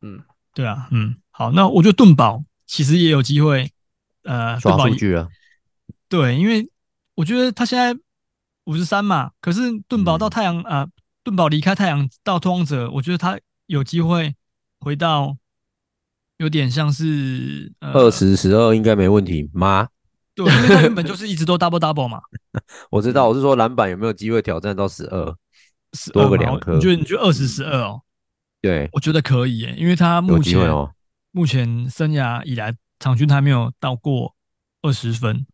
[0.02, 0.20] 嗯，
[0.54, 3.72] 对啊，嗯，好，那我觉得盾宝其实也有机会，
[4.24, 5.30] 呃，刷数据啊。
[6.10, 6.70] 对，因为
[7.16, 7.98] 我觉得他现在
[8.66, 10.90] 五十三嘛，可是盾宝到太阳啊，
[11.24, 13.40] 盾宝离开太阳到拓荒者，我觉得他。
[13.68, 14.36] 有机会
[14.80, 15.38] 回到
[16.38, 19.90] 有点像是二十十二应该没问题吗？
[20.34, 22.22] 对，因为他原本就是一直都 double double 嘛。
[22.90, 25.36] 我知道，我是说篮板有没有机会挑战到十二？
[26.14, 26.74] 多个两颗？
[26.74, 28.02] 你觉得你觉得二十十二哦？
[28.62, 30.94] 对，我觉得可以耶，因为他目前哦，
[31.32, 34.36] 目前生涯以来场均还没有到过
[34.82, 35.46] 二十分。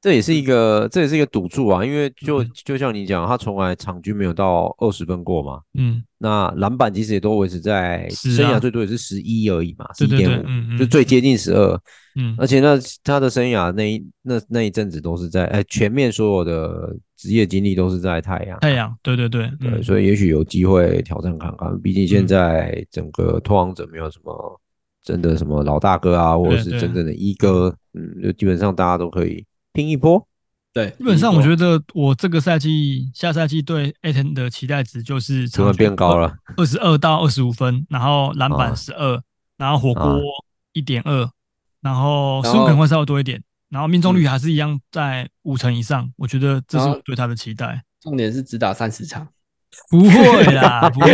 [0.00, 5.60] 这也是一个，这也是一个赌注啊，因为就就像你讲，他从来场均没有到二十分过嘛。
[5.74, 11.80] 嗯，那篮板其实也都维持在生涯最多也是十一而已嘛，十一点五，就最接近十二。
[12.14, 18.56] 嗯，而且那他的生涯那一那那一阵子都是在哎，全面所有的职业经历都是在太阳。
[18.60, 21.76] 太阳，对对对对，所以也许有机会挑战看看。
[21.80, 24.60] 毕竟现在整个拓荒者没有什么
[25.02, 29.44] 真的什么老大哥啊，或者是真正的一哥，嗯，就基本上大家都可以。
[29.76, 30.26] 拼一波，
[30.72, 39.20] 对，基本上我觉得我这个赛季、下赛季对艾腾的期待值就是怎么变高了，二十二到二十五分，然后篮板十二，
[39.58, 40.18] 然后火锅
[40.72, 41.28] 一点二，
[41.82, 47.82] 然后失误可能会稍微多一点，然后命中率还是一样在五成以上，我觉得这是我对他的期待。
[48.00, 49.28] 重点是只打三十场，
[49.90, 51.10] 不会啦， 不会，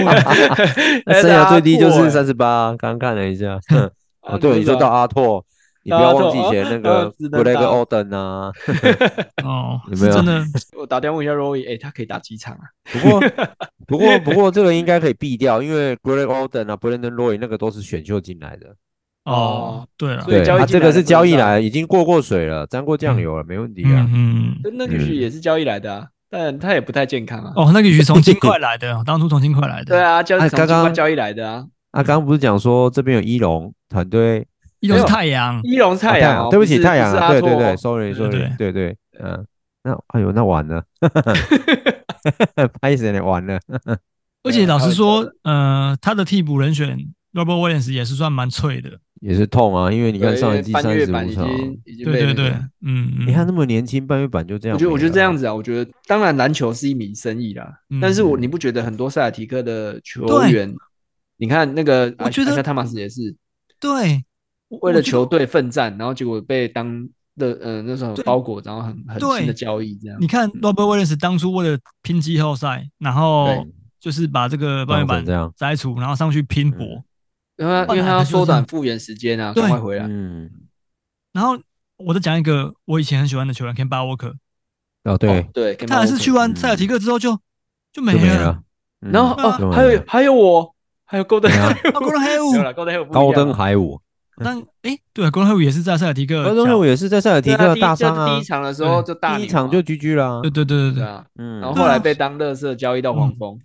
[1.21, 3.59] 生涯最低就是三十八，刚看了一下，
[4.23, 5.45] 哦，对，你说到阿拓。
[5.85, 8.53] 你不要忘记以前那个布雷克奥登啊！
[9.43, 10.45] 哦，有没有真的？
[10.79, 12.63] 我打电话问一下 Roy，哎，他可以打几场啊？
[12.93, 13.21] 不过，
[13.87, 18.75] 不过，不过，这个应该可以避掉，因为布雷克奥登啊，布雷登 Roy 那个都是选秀进来的。
[19.25, 24.09] 哦，对了，对，他这个是交易来，已经过过水了，沾过酱油了，没问题啊。
[24.13, 27.53] 嗯，那个鱼也是交易来的啊，但他也不太健康啊。
[27.57, 29.85] 哦，那个鱼从金块来的，当初从金块来的。
[29.87, 31.67] 对啊，交从金块交易来的啊。
[31.93, 34.47] 啊，刚刚不是讲说这边有一龙团队？
[34.83, 39.47] 一龙是太阳，一龙太阳，对不起，太阳，对对对，sorry，sorry，对对，嗯，
[39.85, 40.83] 那哎呦，那完了，
[42.83, 43.61] 拍死你完了。
[44.43, 46.99] 而且老实说，呃，他的替补人选
[47.33, 48.91] Robert Williams 也是算蛮脆的，
[49.21, 51.47] 也是痛啊，因为你看上一季三十五场，
[52.05, 52.49] 对对对，
[52.85, 60.75] 嗯，你看那么年轻半月板就这样，我觉得我觉得这样子啊，我觉得当然篮球是一名生意啦，但是我你不觉得很多塞尔提克的球员，
[61.37, 63.37] 你看那个，我觉得像汤马斯也是，
[63.79, 64.25] 对。
[64.81, 70.17] 为了球队奋战，然后结果被当的呃那时候包裹，然后很很新的交易这样。
[70.21, 73.67] 你看 Robert Williams 当初为了拼季后赛，然后
[74.01, 75.25] 就是把这个半月板
[75.57, 77.05] 摘除，然后上去拼搏，
[77.57, 80.07] 因为因为他要缩短复原时间啊，赶快回来。
[80.09, 80.51] 嗯。
[81.33, 81.59] 然后
[81.97, 84.35] 我再讲一个我以前很喜欢的球员 Kemba Walker。
[85.05, 87.37] 哦，对对，他还是去完塞尔提克之后就
[87.93, 88.63] 就没了。
[89.01, 91.51] 然后哦，还有还有我，还有高登
[91.93, 92.53] 高登海伍，
[93.11, 94.01] 高登海伍。
[94.45, 98.35] 但哎，对啊，高登海伍也是在塞尔提克，高登海伍也是在塞尔提克大伤啊。
[98.35, 100.41] 第一场的时候就大，第一场就 GG 了。
[100.43, 103.59] 对对对对对啊，嗯，然后后来被当乐色交易到黄蜂。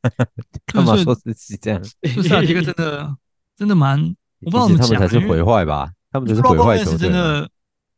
[0.72, 1.82] 干嘛说自己这样？
[2.22, 3.16] 塞尔提克真的
[3.56, 3.98] 真的蛮，
[4.44, 5.90] 我不知道怎么讲，他们才是毁坏吧？
[6.12, 6.98] 他们就是毁坏球队。
[6.98, 7.48] 真的，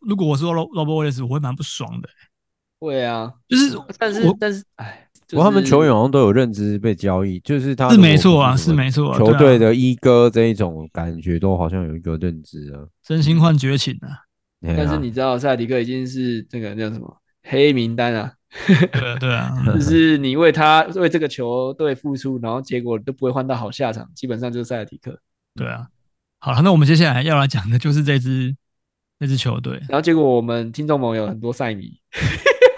[0.01, 2.09] 如果我是 Robert Williams，我会蛮不爽的。
[2.81, 5.07] 会啊，就是，但是但是，哎。
[5.33, 9.17] 我他们球员好像都有认知被交易，就是他是没错啊，是没错。
[9.17, 14.27] 球队的一哥这一种感觉都好像有一个认知啊，真心换绝情啊。
[14.61, 18.33] 但是你知道，塞尔提克已经是这个叫什么黑名单啊？
[18.67, 25.17] 对对啊， 就是你为他为这个球队付出，然后结果都不会换到好下场，基本上就是塞尔提克。
[25.55, 25.87] 对啊，
[26.41, 28.53] 好了，那我们接下来要来讲的就是这支
[29.21, 32.01] 那支球队，然后结果我们听众盟有很多赛迷。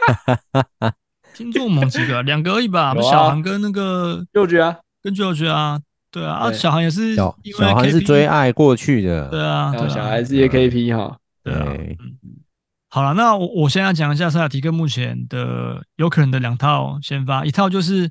[1.34, 2.94] 听众们几个， 两个而已吧。
[3.00, 7.34] 小韩跟那个六局啊，跟 George 啊，对啊，啊，小韩也是，小
[7.74, 11.66] 韩是追爱过去的，对啊，对小孩是也 KP 哈，对啊，
[12.90, 18.10] 好了，那我我现在讲一下塞尔提克目前的有可能的两套先发，一套就是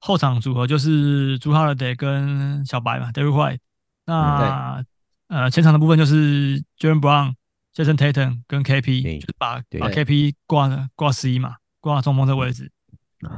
[0.00, 3.58] 后场组合，就是朱哈勒德跟小白嘛，Derrick White，
[4.06, 4.82] 那
[5.28, 7.34] 呃前场的部分就是 Jaylen Brown、
[7.74, 12.70] Jayson Tatum 跟 KP，就是把把 KP 挂挂 C 嘛，挂中锋的位置。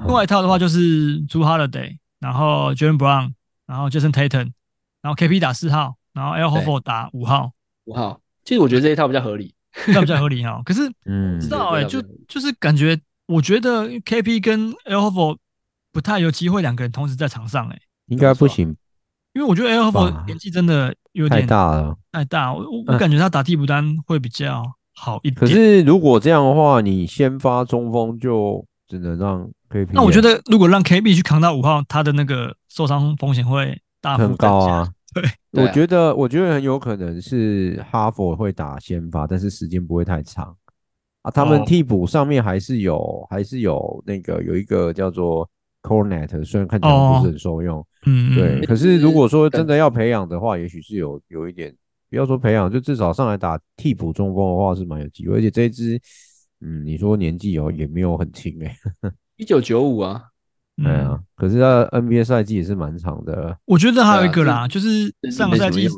[0.04, 1.80] 另外一套的话就是朱哈勒德，
[2.18, 3.32] 然后 Jaylen Brown，
[3.66, 4.52] 然后 Jayson Tatum，
[5.00, 7.52] 然后 KP 打四号，然后 Al Horford 打五号。
[7.84, 9.54] 五号，其实我觉得这一套比较合理，
[9.86, 10.60] 这比较合理哈。
[10.64, 15.38] 可是，嗯，知道哎，就就是感觉，我觉得 KP 跟 Al Horford
[15.92, 18.76] 不太有机会两个人同时在场上哎，应该不行，
[19.36, 22.54] 因为我觉得 Al Horford 年纪真的有点太大了，太大。
[22.54, 24.62] 我我感觉他打替补单会比较
[24.94, 25.34] 好一点。
[25.34, 29.46] 可是如果这样的话，你先发中锋就只能让。
[29.92, 34.88] 那我觉得，如果让 KB 去扛到五号，他的那个受伤风险会大幅很高啊。
[35.12, 40.56] 对，我觉得，我觉得很有可能是哈佛会打先发，但是时间不会太长
[41.22, 41.30] 啊。
[41.30, 45.46] 他们替补上面还是有，还是有那个有一个叫做
[45.82, 48.64] Cornet，虽然看起来不是很受用，嗯，对。
[48.66, 51.74] 可是如果说真的要培养的话，也许是有有一点，
[52.08, 55.36] 不要说培养，就至少上来打替补中锋的话是蛮有机会。
[55.36, 56.00] 而且这一支，
[56.60, 58.76] 嗯，你说年纪哦也没有很轻哎。
[59.36, 60.22] 一九九五啊，
[60.82, 63.58] 对啊，可是他 NBA 赛季也是蛮长的。
[63.66, 65.88] 我觉得还有一个啦，就是上个赛季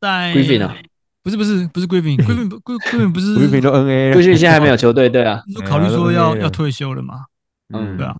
[0.00, 0.74] 在 Griffin 啊，
[1.22, 7.24] 不是不是不是 Griffin，Griffin Griffin 不是 Griffin 都 NA 了，Griffin 现在还没有球队，对啊，都考虑说要要退休了嘛，
[7.74, 8.16] 嗯，对啊，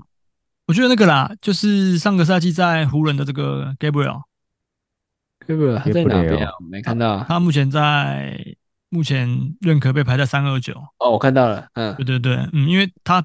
[0.68, 6.52] 我觉得那个啦，就是上个赛季在湖人的这个 Gabriel，Gabriel 他在哪边啊？
[6.70, 8.56] 没看到，他目前在。
[8.90, 10.72] 目前认可被排在三二九。
[10.98, 13.20] 哦，我看到了，嗯，对对对，嗯，因为他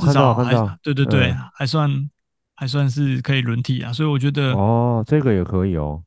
[0.00, 0.52] 至少还
[0.82, 2.10] 对对对，还算
[2.56, 6.02] 还算是可以轮替啊，所以我觉得哦，这个也可以哦。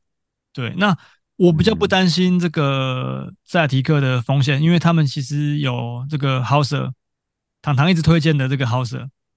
[0.52, 0.94] 对，那
[1.36, 6.90] 我比较不担心这个塞尔提克的风险，因为他们其实有这个 Houser，
[7.62, 8.66] 糖糖一直推荐的这个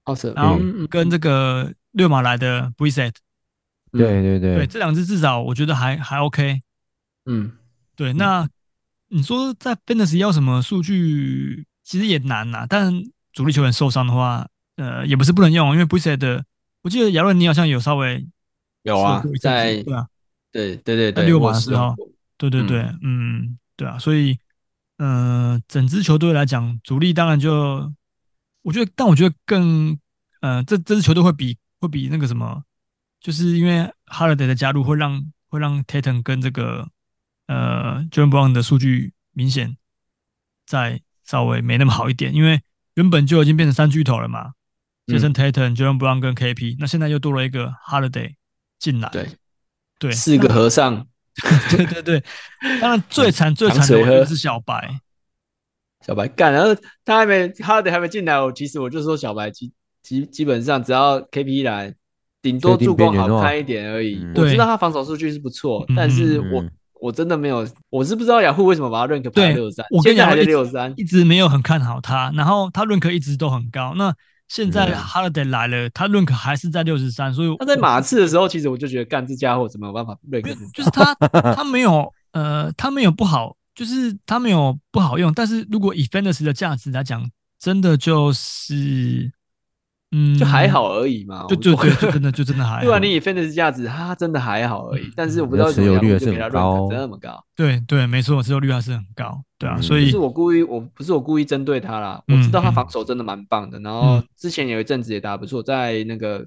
[0.04, 3.14] Hauser，Hauser，然后跟这个六马来的 Brissett，
[3.92, 6.62] 对对对，对这两支至少我觉得还还 OK，
[7.26, 7.52] 嗯，
[7.96, 8.48] 对，那。
[9.14, 12.64] 你说在 Fantasy 要什么数据，其实也难呐。
[12.66, 12.90] 但
[13.34, 16.42] 主力球员受伤的话，呃，也不是不能用，因为 Brissett 的，
[16.80, 18.26] 我记得亚伦你好像有稍微
[18.84, 20.06] 有啊，在对啊，
[20.50, 21.94] 对对对对，六马的时候，
[22.38, 24.38] 对对对，嗯，对啊，所以，
[24.96, 27.92] 嗯、呃，整支球队来讲，主力当然就，
[28.62, 29.98] 我觉得，但我觉得更，
[30.40, 32.64] 呃，这这支球队会比会比那个什么，
[33.20, 36.88] 就是因为 Holiday 的加入会让会让 Tatum 跟这个。
[37.48, 39.76] 呃，Jaylen Brown 的数据明显
[40.64, 42.62] 再稍微没那么好一点，因为
[42.94, 44.52] 原本就已经变成三巨头了嘛
[45.06, 48.36] ，Jayson Tatum、Jaylen Brown 跟 KP，那现在又多了一个 Holiday
[48.78, 49.28] 进来，对
[49.98, 51.06] 对，四个和尚，
[51.76, 52.24] 对对对，
[52.80, 55.00] 当然最惨最惨的是小白，
[56.06, 61.94] 小白干，然后他还没 Holiday 还没进来，我其实我就说小白基基基本上只要 KP 来，
[62.40, 64.24] 顶多助攻好看一点而已。
[64.34, 66.64] 我知道他防守数据是不错，但是我。
[67.02, 69.84] 我真的没有，我是不知道雅虎为什么把他认可排六十三。
[69.90, 73.92] 我跟你讲，六十三一直没有很看好他，然后他认可一直都很高。
[73.96, 74.14] 那
[74.46, 80.50] 现在 Holiday 来了，他认可还是在六十三，所以他在马刺的时候，其实我就觉得干这家伙怎么有办法认可？
[80.72, 81.12] 就是他
[81.56, 85.32] 他没有呃，他没有不好，就是他没有不好用。
[85.32, 89.32] 但是如果以 Fantasy 的价值来讲，真的就是。
[90.14, 92.82] 嗯，就还好而已嘛，就就对，就真的 就真的还好。
[92.82, 95.10] 对啊，你以 Fantasy 价值，它真的还好而已。
[95.16, 97.42] 但是我不知道持有率还是很高，这么高。
[97.56, 99.42] 对对，没错，持有率还是很高。
[99.58, 102.22] 对啊，所以不是我故意，我不是我故意针对他啦。
[102.28, 103.80] 我知道他防守真的蛮棒的。
[103.80, 106.44] 然后之前有一阵子也打不错，在那个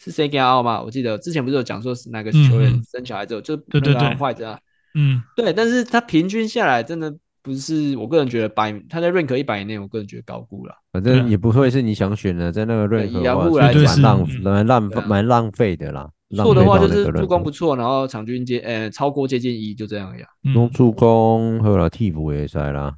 [0.00, 4.58] 是 CGL 嘛，我记得之前不是有讲说是哪个球员生小孩之后就对对对坏着啊。
[4.96, 7.14] 嗯，对，但是他平均下来真的。
[7.42, 10.74] 不是，我个人觉得百他在 rank 一百以内，我个人觉得高估了。
[10.92, 16.10] 反正也不会是你想选的，在那个 rank 的话，蛮浪蛮浪蛮浪费的啦。
[16.34, 20.26] 错的话就是助攻不错，然后场均接呃超过接近一，就这样呀。
[20.42, 22.96] 弄助攻和了替补也塞啦。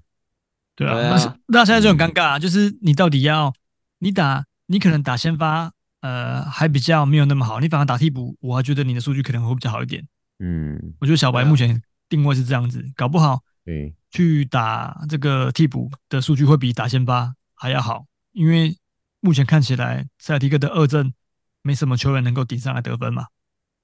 [0.74, 3.52] 对啊，那那现在就很尴尬，就是你到底要
[3.98, 10.02] 你打，你可能打先发，呃，还比较没有那么好，你反而打替补，我还觉得你的数据可能会比较好一点。
[10.38, 13.40] 嗯，我觉得小白目前定位是这样子，搞不好。
[13.64, 13.94] 对。
[14.10, 18.74] 去打这个替补的数据会比打先发还要好，因为
[19.20, 21.12] 目前看起来塞尔提克的二阵
[21.60, 23.26] 没什么球员能够顶上来得分嘛。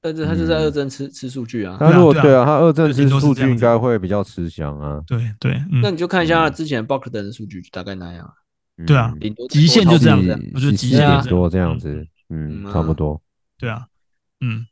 [0.01, 1.77] 但是他就在二阵吃吃数据啊。
[1.79, 5.03] 他如果对啊，他二阵吃数据应该会比较吃香啊。
[5.07, 8.33] 对对，那你就看一下之前 Bogdan 的数据大概那样。
[8.87, 9.13] 对啊，
[9.51, 13.21] 极限就这样子，我觉得极限多这样子，嗯，差不多。
[13.59, 13.87] 对啊，
[14.41, 14.67] 嗯。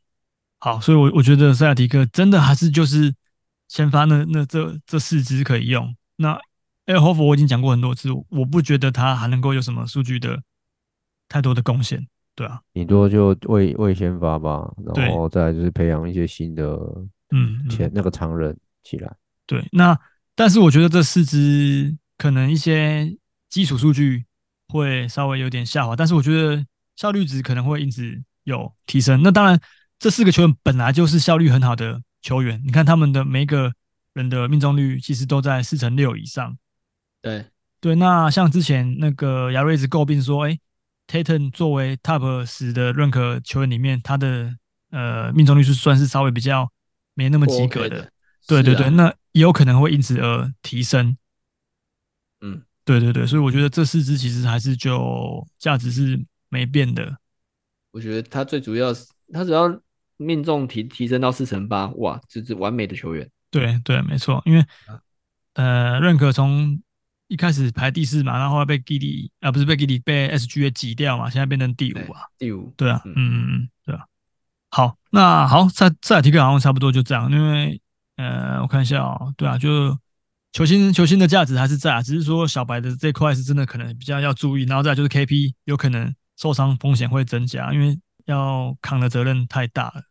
[0.59, 3.13] 好，所以我，我我觉得塞尔提克真的还是就是
[3.67, 5.95] 先发那那这这四支可以用。
[6.15, 6.33] 那
[6.85, 10.41] Al Horford 我已经讲过很多次，我不觉得他还能够有什么数据的
[11.27, 12.07] 太多的贡献。
[12.35, 16.63] 对啊，顶多就未未先发吧，然后再就是培养一些新的
[17.29, 19.15] 嗯前那个常人起来。
[19.45, 19.95] 对，那
[20.35, 23.15] 但是我觉得这四支可能一些
[23.49, 24.25] 基础数据
[24.67, 28.01] 会稍微有点下滑，但是我觉得效率值可能会因此
[28.45, 29.21] 有提升。
[29.21, 29.59] 那当然，
[29.99, 33.71] 这四个球员本来就是效率很好的球员，你看他们的每一个
[34.13, 36.57] 人的命中率其实都在四成六以上。
[37.21, 37.45] 对
[37.79, 40.57] 对，那像之前那个亚瑞斯诟病说，哎。
[41.05, 44.55] Tatum 作为 Top 十的认可球员里面，他的
[44.89, 46.71] 呃命中率是算是稍微比较
[47.13, 48.09] 没那么及格的。
[48.47, 51.17] 对对对，那也有可能会因此而提升。
[52.39, 57.17] 嗯，对对对，所以我觉得这四支其实还是就价值是没变的。
[57.91, 59.67] 我觉得他最主要是他只要
[60.23, 63.29] 命中提提升到四成八，哇，这是完美的球员。
[63.51, 64.65] 对对，没错，因为
[65.53, 66.81] 呃认可从。
[67.29, 74.05] 一开始排第四嘛，然后后来被 Giddey 啊，不是被 Giddey 被 SGA 挤掉嘛，现在变成第五啊，第五，对啊，嗯嗯嗯，对啊。
[74.69, 77.81] 好，那好，再再提个好像差不多就这样，因为
[78.17, 79.97] 呃，我看一下哦，对啊，就
[80.51, 90.03] 球星球星的价值还是在啊，只是说小白的这块是真的可能比较要注意，然后再就是 KP 有可能受伤风险会增加，因为要扛的责任太大了。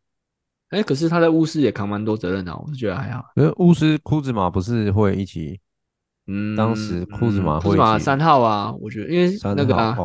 [0.72, 3.22] 哎、欸，可是他在巫师也扛蛮多责任的，我是觉得还好。
[3.36, 5.60] 因为巫师库兹马不是会一起。
[6.26, 9.96] 嗯，当时库兹马库兹马三号啊，我觉得因为那个啊，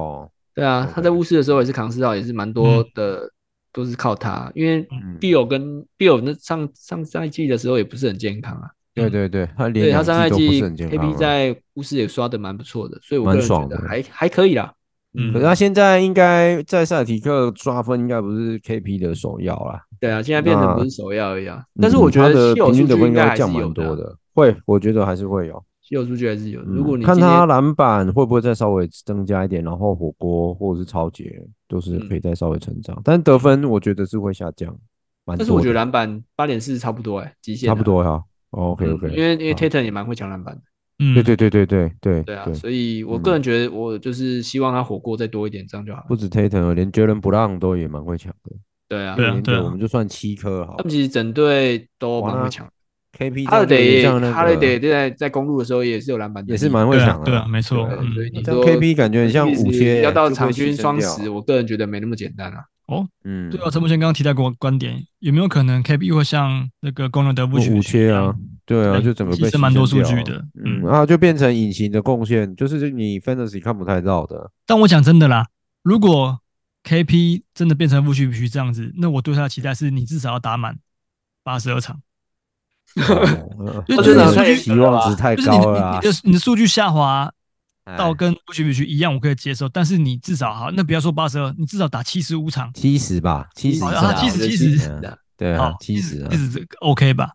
[0.53, 3.31] 对啊，他在巫师的时候也是扛四号，也是蛮多的，
[3.71, 4.51] 都是靠他。
[4.55, 4.85] 因为
[5.21, 8.69] Bill 跟 Bill 那上上赛季的时候也不是很健康啊。
[8.93, 14.73] 对对对，他连对他上赛季 KP 在巫师也刷的蛮不错的，所以我个人觉得还还可以啦。
[15.13, 19.83] 嗯，可是他现在应该在塞尔提克抓分应该不是 KP 的首要啦。
[19.99, 21.63] 对啊，现在变成不是首要而已啊。
[21.81, 25.63] 但是我觉得平均得分应该降蛮多的，会，我觉得还是会有。
[25.81, 34.77] 稀有数据还是有，如果你看他篮板会不会再稍微增加一点，然后火锅或者是超节都是可以再稍微成长，但得分我觉得是会下降。
[35.25, 38.21] 但是我觉得篮板八点四差不多哎，极限差不多哈。
[38.49, 40.61] OK OK，因为因为 Tatum 也蛮会抢篮板的。
[40.99, 46.03] 嗯，对对对对对对对啊，所以我个人觉得我就是希望他火锅再多一点，这样就好。
[46.07, 48.55] 不止 Tatum，连 Jaylen Brown 都也蛮会抢的。
[48.87, 50.75] 对啊，对对，我们就算七颗好。
[50.77, 52.67] 他们其实整队都蛮会抢。
[53.17, 57.25] K P 哈雷德，哈雷德在在公路的时候也是有篮板，也是蛮会抢的。
[57.25, 57.89] 对啊，没错。
[58.13, 62.59] 所以你说 K P 感觉很像五切，要到场均双十，我个人觉得没那么简单啊。
[62.87, 68.35] 哦，嗯，对啊，陈柏谦刚刚提到过观点，有没有可能 K P 会像那个公牛德布五切啊？
[68.65, 70.45] 对啊，就整个被牺牲蛮多数据的。
[70.63, 74.51] 嗯啊，就变成隐形的贡献，就是你 Fantasy 看不太到的。
[74.67, 75.47] 但我讲真的啦，
[75.81, 76.39] 如果
[76.87, 80.79] K P 真的变成不屈不屈这样子，那我对他的期待是你至少要打满
[81.43, 82.01] 八十二场。
[82.95, 87.29] 就是你数据期望值太高了，就是你的数据下滑
[87.97, 89.67] 到跟不屈不屈一样，我可以接受。
[89.67, 93.79] 但是你至少好，那不要说八十二，你至少打七十五场，七十吧，七十，
[94.15, 97.31] 七十，七十，对啊，七十，七十这个 OK 吧？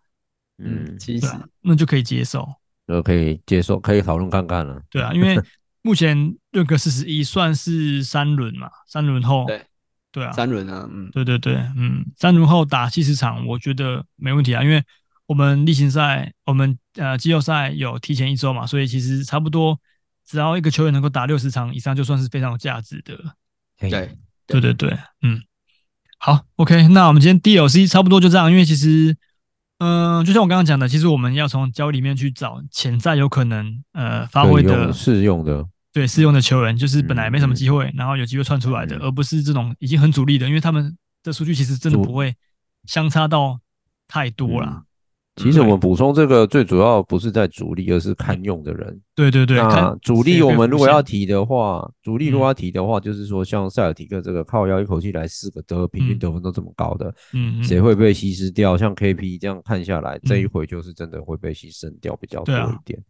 [0.57, 1.27] 嗯，七十，
[1.61, 2.49] 那就可以接受，
[2.87, 4.81] 都可以接受，可以讨论看看了。
[4.91, 5.39] 对啊，因为
[5.83, 9.65] 目前认可四十一算是三轮嘛，三轮后，对，
[10.11, 14.83] 对啊，三轮啊，嗯，对对对，嗯，三轮后打七十场，我觉得没问题啊，因为。
[15.27, 19.79] 我们例行赛，我们呃季后赛有提前一周嘛，所以其实差不多，
[20.27, 23.17] 只要一个球员能够打六十场以上，就算是非常有价值的。
[23.79, 24.61] 对对。
[24.61, 25.41] 对对，嗯，
[26.19, 29.17] 好，OK，那我们今天 DLC 差不多就这样，因为其实，
[29.79, 42.35] 嗯、呃，就像我刚刚讲的，其实我们要从交易里面去找潜在有可能呃发挥的适用的，对适用的球员，就是本来没什么机会，嗯、然后有机会窜出来的，嗯、而不是这种已经很主力的，因为他们的数据其实真的不会
[42.85, 43.61] 相差到
[44.09, 44.79] 太多啦。
[44.79, 44.85] 嗯。
[45.37, 49.01] 其实我们补充这个最主要不是在主力，而是看用的人。
[49.15, 58.77] 对对对，那主力我们如果要提的话，主力如果要提的话，就是说像塞尔提克这个靠腰一口气来四个得，平均得分都这么高的，嗯，谁会被稀释掉？
[58.77, 63.03] 像 KP 这样看下来，这一回就是真的会被牺牲掉比较多一点。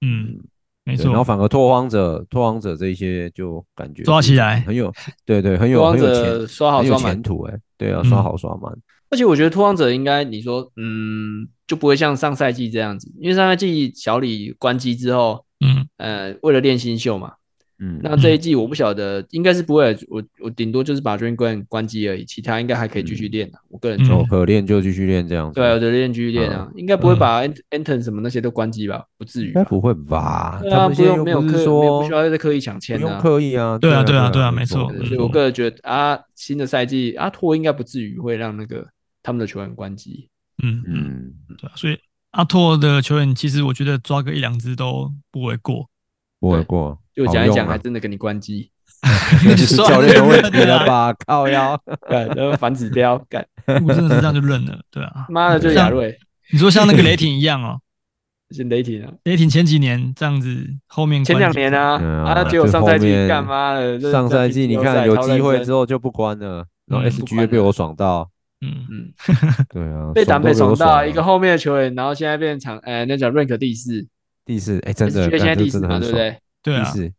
[0.00, 0.40] 嗯，
[0.86, 1.06] 没错。
[1.08, 4.90] 然后反而拓荒者、拓荒者这些就感觉抓起来很有，
[5.26, 8.72] 对对，很有很有前刷好刷前途哎，对啊，刷好刷满。
[9.10, 17.32] 而且我觉得拓荒者应该你说，嗯，就不会像上赛季这样子，因为上赛季小李关机之后，嗯，呃，为了练新秀嘛，
[17.78, 23.58] 嗯，那这一季我不晓得，应该是不会，我我顶多就是把 Dream Green 关机而已，其他应该还可以继续练的。
[23.68, 29.04] 我个人觉得可练就继续练这样子，对，有的练继续练啊，应该不会把 Anton 什么那些都关机吧？
[29.18, 30.60] 不至于，应该不会吧？
[30.70, 34.92] 他们不用没有刻说不需要再刻意抢签啊，不用刻意啊，对啊对啊对啊，没错。
[35.04, 38.86] 所以我个人觉得啊，新的赛季阿拓应该不至于会让那个。
[39.22, 40.28] 他们的球员关机。
[40.62, 41.98] 嗯嗯，对啊，所以
[42.30, 45.90] 阿拓的球员其实我觉得抓个一两只都不为过，
[46.38, 46.96] 不为过。
[47.16, 48.70] 就讲一讲，还真的给你关机，
[49.44, 51.12] 那是教练的问题了吧？
[51.26, 51.76] 靠腰，
[52.08, 53.44] 干，反指标，干，
[53.86, 55.26] 我真的是这样就认了，对啊。
[55.28, 56.16] 妈的，就亚瑞，
[56.52, 57.80] 你说像那个雷霆一样哦。
[58.52, 60.48] 是雷霆啊，雷霆前几年这样子，
[60.86, 63.98] 后面前两年啊，啊，结果上赛季干嘛了？
[63.98, 69.12] 上赛季你看有机会之后就不关了，然后 SGA 被我爽到，嗯嗯，
[69.68, 74.06] 对啊，被挡被爽到一个后面的球员，然后现在变成哎，那叫 rank 第四，
[74.44, 76.38] 第四，哎，真的，现在第四嘛，对不对？
[76.66, 77.12] 对啊，第四，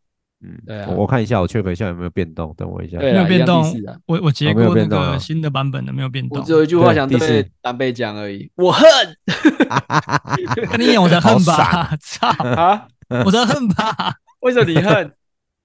[0.43, 3.63] 嗯，对啊，我看一下我 check 一下有没有变动，等我一下，对没有变动，
[4.05, 8.85] 我我截过那个新的版本的没有变动，我只有一句话想对丹贝讲而已，我恨。
[10.69, 11.95] 跟你演我才恨吧！
[12.03, 12.87] 操 啊！
[13.25, 14.15] 我才恨吧？
[14.41, 15.11] 为什么你恨？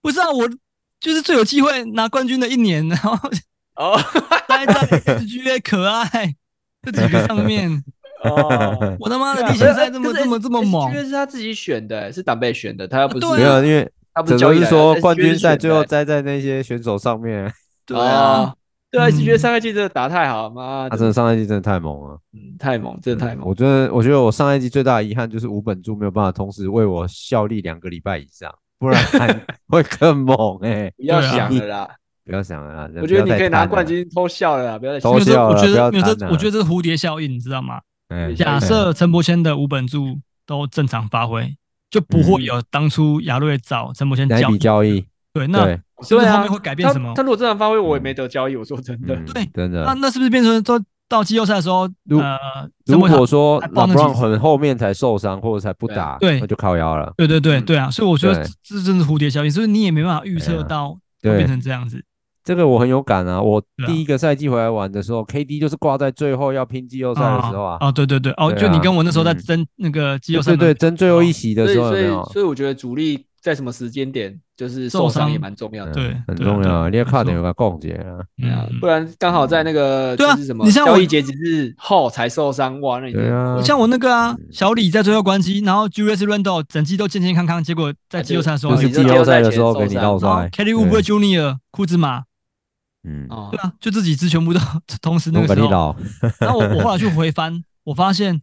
[0.00, 0.48] 不是啊我
[1.00, 3.12] 就是最有机会拿冠军的一年，然后
[3.76, 3.98] 哦，
[4.48, 4.74] 待在
[5.18, 6.34] SGA 可爱
[6.82, 7.82] 这几个上面
[8.24, 17.52] 哦， 我他妈的例行赛这么这么这么猛，因为是他自己选的，是党贝选的，他又不是没有，因为他不是说冠军赛最后栽在那些选手上面，
[17.86, 18.54] 对啊。
[18.92, 20.86] 对啊，是觉得上赛季真的打太好，妈！
[20.90, 23.48] 他真的上赛季真的太猛了，嗯，太猛，真的太猛。
[23.48, 29.02] 我觉得，我觉得我上赛季最大的遗憾就是吴本柱没有办法同时为我效力两个礼拜以上，不然
[29.68, 30.92] 会更猛哎！
[30.98, 31.90] 不要想了啦，
[32.26, 32.90] 不要想了啦。
[33.00, 35.56] 我觉得你可以拿冠军偷笑了啦，不要再偷笑了。
[35.56, 35.86] 我觉得
[36.28, 37.80] 我觉得这是蝴蝶效应，你知道吗？
[38.36, 41.56] 假设陈柏谦的五本柱都正常发挥，
[41.90, 45.04] 就不会有当初亚瑞找陈柏谦交易。
[45.32, 45.78] 对，那。
[46.04, 47.12] 是不是后面会改变什么？
[47.14, 48.56] 他如果正常发挥，我也没得交易。
[48.56, 49.84] 我说真的，对，真的。
[49.84, 52.36] 那那是不是变成说到季后赛的时候，呃，
[52.86, 57.14] 如果说拉布朗很后面才受伤或者才不打，对，那就靠腰了。
[57.16, 57.88] 对对对对啊！
[57.88, 60.90] 所以我觉得这真是蝴蝶效应，所以你也没办法预测到
[61.22, 62.04] 会变成这样子。
[62.44, 63.40] 这个我很有感啊！
[63.40, 67.78] 我第一个赛季回来玩的时候，KD 就是挂在最后要拼季后赛的时候啊。
[67.80, 73.26] 哦，对对对，哦，就你跟我那时候在争那个季后赛，对对，争最后一席的时候，所以所以我觉得主力。
[73.42, 76.88] 在什么时间点就是受伤也蛮重要的，对，很重要。
[76.88, 78.22] 你要靠点有个共结啊，
[78.80, 83.56] 不然刚好在那个就是什么，你像交易截止日后才受伤，哇，那对啊。
[83.58, 90.48] 你像我那个啊，小李在最后关机，然后 Julius Randle 整季都健健康康，结果在季后赛的时候，就是季后赛的时候给你闹出来。
[90.50, 92.22] Kelly Oubre Junior 库兹马，
[93.04, 94.60] 嗯，对啊，就这几只全部都
[95.02, 95.96] 同时那个时候。
[96.38, 98.42] 然后我 我后来去回翻，我发现。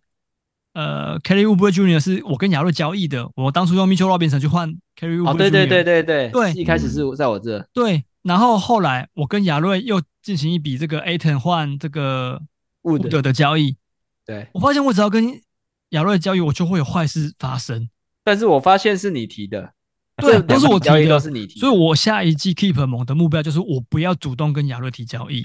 [0.73, 1.99] 呃，Kelly Oubre Jr.
[1.99, 3.27] 是我跟亚瑞交易的。
[3.35, 5.37] 我当初用 Mitchell Robinson 去换 Kelly Oubre Jr.
[5.37, 7.67] 对对对对对对，一开始是在我这。
[7.73, 12.39] 对，然后后来我跟亚瑞又进行一笔这个 Ayton 换这个
[12.83, 13.77] Wood 的交易。
[14.23, 15.41] 对，我发现我只要跟
[15.89, 17.89] 亚瑞交易，我就会有坏事发生。
[18.23, 19.73] 但是我发现是你提的，
[20.21, 21.59] 对，都是我提的，都是你提。
[21.59, 25.41] 所以我下一季 Keep 猛的目标就是我不要主动跟亚瑞提交易，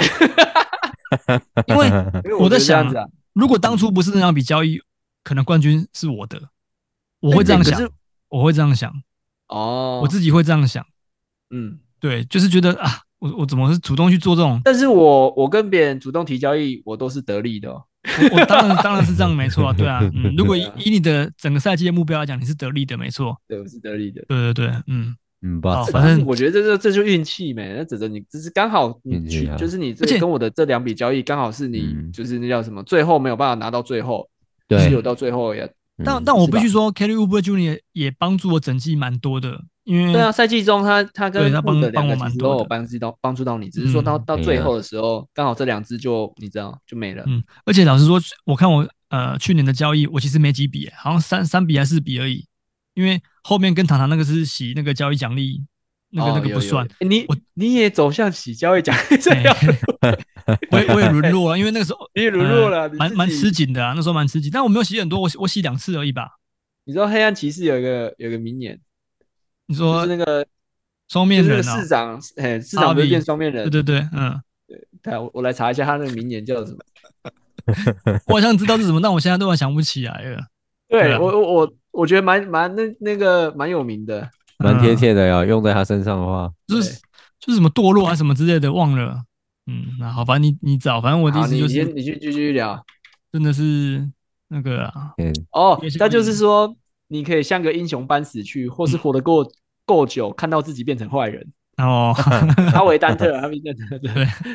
[1.69, 1.91] 因为
[2.39, 2.93] 我在想，
[3.33, 4.81] 如果当初不是那样笔交易。
[5.27, 6.39] 可能冠军是我的，
[7.21, 7.81] 我会这样想，
[8.29, 8.93] 我会这样想，
[9.49, 10.85] 哦，我自己会这样想，
[11.49, 14.61] 嗯，对，就是觉得啊，我我怎么是主动去做这种？
[14.63, 34.29] 但是我我跟别人主动提交易，我都是得利的， 我我当然当然是这样，没错啊，对啊，嗯， 如果以以你的整个赛季的目标来讲，你是得利的，没错，对，我是得利的，对对对，嗯嗯，吧，反正我觉得这这这就运气没，那只是你只是刚好你去，就是你这跟我的这两笔交易刚好是你就是那叫什么，最后没有办法拿到最后。
[34.67, 35.71] 对，有到最后也，
[36.03, 47.23] 但但我必须说，Kelly Uber Junior 也帮助我整季蛮多的，因为对啊，赛季中他他跟他帮帮我蛮多，帮助到帮助到你，只是说到到最后的时候，刚好这两只就你知道就没了。
[47.27, 52.47] 嗯，而且老实说，我看我呃去年的交易，我其实没几笔，好像三三笔还是四笔而已，
[52.95, 55.65] 因为后面跟糖糖那个是洗那个交易奖励。
[56.17, 59.57] 那个那个不算，你我你也走向洗交易奖励这样，
[60.71, 66.29] 我也我也沦落了，因为那个时候 你也沦落了，蛮蛮吃紧的啊，那时候蛮吃紧，但我没有洗很多，我我洗两次而已吧。
[66.85, 68.79] 你知道黑暗骑士有一个有个名言，
[69.67, 70.47] 你说那个
[71.09, 73.69] 双面人市长，哎，市长不是变双面人？
[73.71, 76.79] 对对对，嗯，对，对我我来查一下他那个名言叫什么，
[78.29, 80.41] 我好像知道是什么，但我现在突然想不起来了。
[80.89, 84.29] 对我我我我觉得蛮蛮那那个蛮有名的。
[84.59, 86.95] 蛮贴切的呀，用在他身上的话，就是
[87.41, 89.25] 就是什么堕落啊什么之类的，忘了。
[89.67, 92.81] 嗯，那好，反正你你找，反正我的意思就是，你去继续聊，
[93.33, 94.09] 真的是
[94.49, 95.13] 那个啊。
[95.19, 96.75] 嗯，哦，那就是说，
[97.09, 99.51] 你可以像个英雄般死去，或是活得够
[99.85, 101.47] 够久，看到自己变成坏人。
[101.77, 102.15] 哦，
[102.73, 104.13] 哈维丹特， 哈维丹特，对，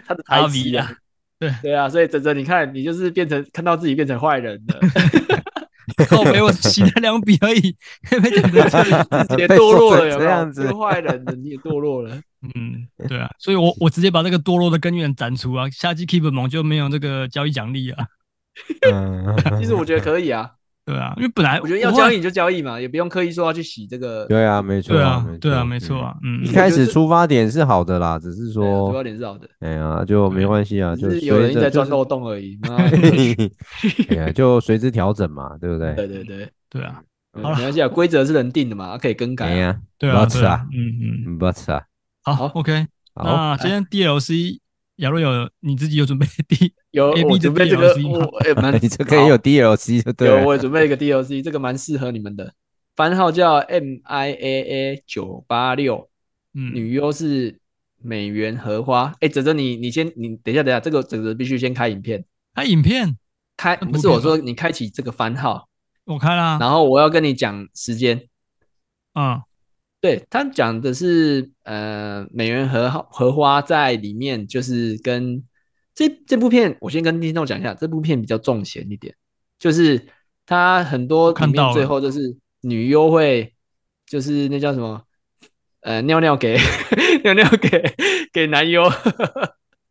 [0.08, 0.91] 他的 台词啊，
[1.38, 4.80] 对对啊，所以哲哲，你看，你就是变成看到自己变成坏人了。
[6.08, 7.76] 靠北，我洗了两笔而已，
[8.10, 8.70] 被讲的
[9.28, 10.30] 直接堕落了，有没有？
[10.30, 12.16] 这样子，坏人你也堕落了。
[12.56, 18.06] 嗯，对啊，所以我我直接把这个堕落的根源斩除啊，下季 Keep 猛就没有这个交易奖励啊。
[18.89, 20.52] 嗯，其实我觉得可以啊。
[20.90, 24.26] 对啊，因为本来我觉得要交易你就交易嘛，也不用刻意说要去洗这个。
[24.26, 24.96] 对啊，没错。
[24.96, 26.16] 对啊，对啊，没错啊。
[26.24, 29.48] 嗯，一开始出发点是好的啦，只是说出发点是好的。
[29.60, 32.58] 哎呀，就没关系啊，就是有人在钻漏洞而已。
[34.10, 35.94] 哎呀，就随之调整嘛，对不对？
[35.94, 37.04] 对对对对啊。
[37.44, 39.52] 好了，没关系啊，规则是人定的嘛，可以更改。
[39.52, 41.84] 呀，对啊，不要吃啊，嗯嗯，不要吃啊。
[42.24, 42.88] 好，OK。
[43.16, 44.60] 那今天 DLC。
[45.00, 47.94] 亚瑞有你自己有准备 D 有我准备这个，
[48.46, 50.42] 哎，蛮 你这个也有 DLC 就对了。
[50.42, 52.54] 有，我也准备一个 DLC，这个蛮适合你们的。
[52.96, 56.10] 番号叫 M I A A 九八六，
[56.54, 57.60] 嗯，女优是
[58.02, 59.14] 美元荷花。
[59.22, 62.26] 哎，哲哲，你你先，你等一下，等一下，这个哲哲必须先开影片。
[62.54, 63.18] 开影片？
[63.56, 65.68] 开不是我说，你开启这个番号，
[66.06, 66.58] 我开了。
[66.60, 68.28] 然后我要跟你讲时间。
[69.14, 69.42] 嗯。
[70.02, 75.44] 对，他讲的是，呃，美元荷荷花在里面，就是跟
[76.00, 79.14] 这这部片，我先跟听众讲一下，这部片比较重咸一点，
[79.60, 80.08] 就是
[80.45, 83.54] 他很多里面最后就是女优会，
[84.06, 85.02] 就是那叫什么，
[85.82, 86.58] 呃，尿尿给
[87.26, 87.84] 尿尿给
[88.32, 88.89] 给男优，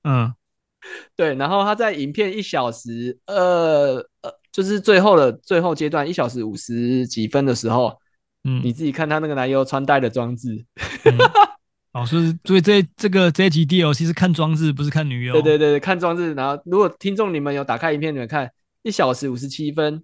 [0.05, 0.33] 嗯，
[1.15, 7.99] 对，然后他在影片一小时，呃呃，就是最后的最后阶段，一小时五十几分的时候。
[8.45, 10.65] 嗯，你自己看他那个男优穿戴的装置，
[12.01, 15.33] 哦，所以所以这这个这一集 DLC 是看装置，不是看女优。
[15.35, 16.35] 对对对，看装置。
[16.35, 18.51] 然后如果听众你们有打开影片，你们看
[18.83, 20.03] 一小时五十七分，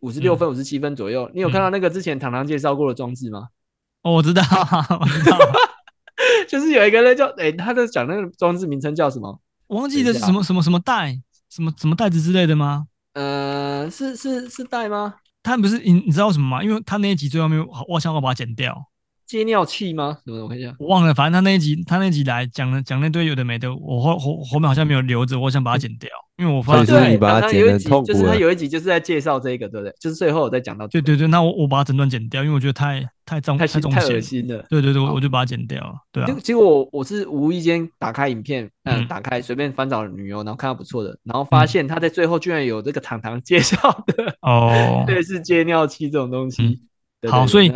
[0.00, 3.48] 五十六分五十七分左右，你有看到那个之前糖糖介绍过的装置吗？
[4.02, 4.42] 哦，我知道，
[5.00, 5.38] 我知道，
[6.48, 9.40] 就是有一个人叫哎，他在讲那个装置名称叫什么？
[9.66, 11.20] 我忘记的是什么什么什么袋，
[11.50, 12.86] 什么什么袋子之类的吗？
[13.14, 15.14] 呃，是是是袋吗？
[15.42, 16.62] 他不是你，你知道什么吗？
[16.62, 18.88] 因为他那一集最后面，我想我把它剪掉。
[19.28, 20.16] 接尿器吗？
[20.24, 20.42] 什么？
[20.42, 21.12] 我看一下，我忘了。
[21.12, 26.08] 反正他那一集，他那一集来讲了讲那堆有的没的，我后后后面好像没有留着，我想把它剪掉，
[26.38, 28.06] 因为我发现对，把它剪的痛苦。
[28.06, 29.94] 就是他有一集就是在介绍这个，对不对？
[30.00, 30.88] 就是最后我再讲到。
[30.88, 34.64] 对对对，那我我把它整段剪掉，因为我觉得太太脏太太恶心了。
[34.70, 35.94] 对对对，我就把它剪掉了。
[36.10, 36.36] 对啊。
[36.42, 43.76] 结果我我是无意间打开影片，嗯，打开随便翻找女优，然后看到不错的，然后发现他在最后居然有这个糖糖 介绍
[44.06, 46.80] 的哦，对，是接尿器这种东西。
[47.28, 47.70] 好，所以。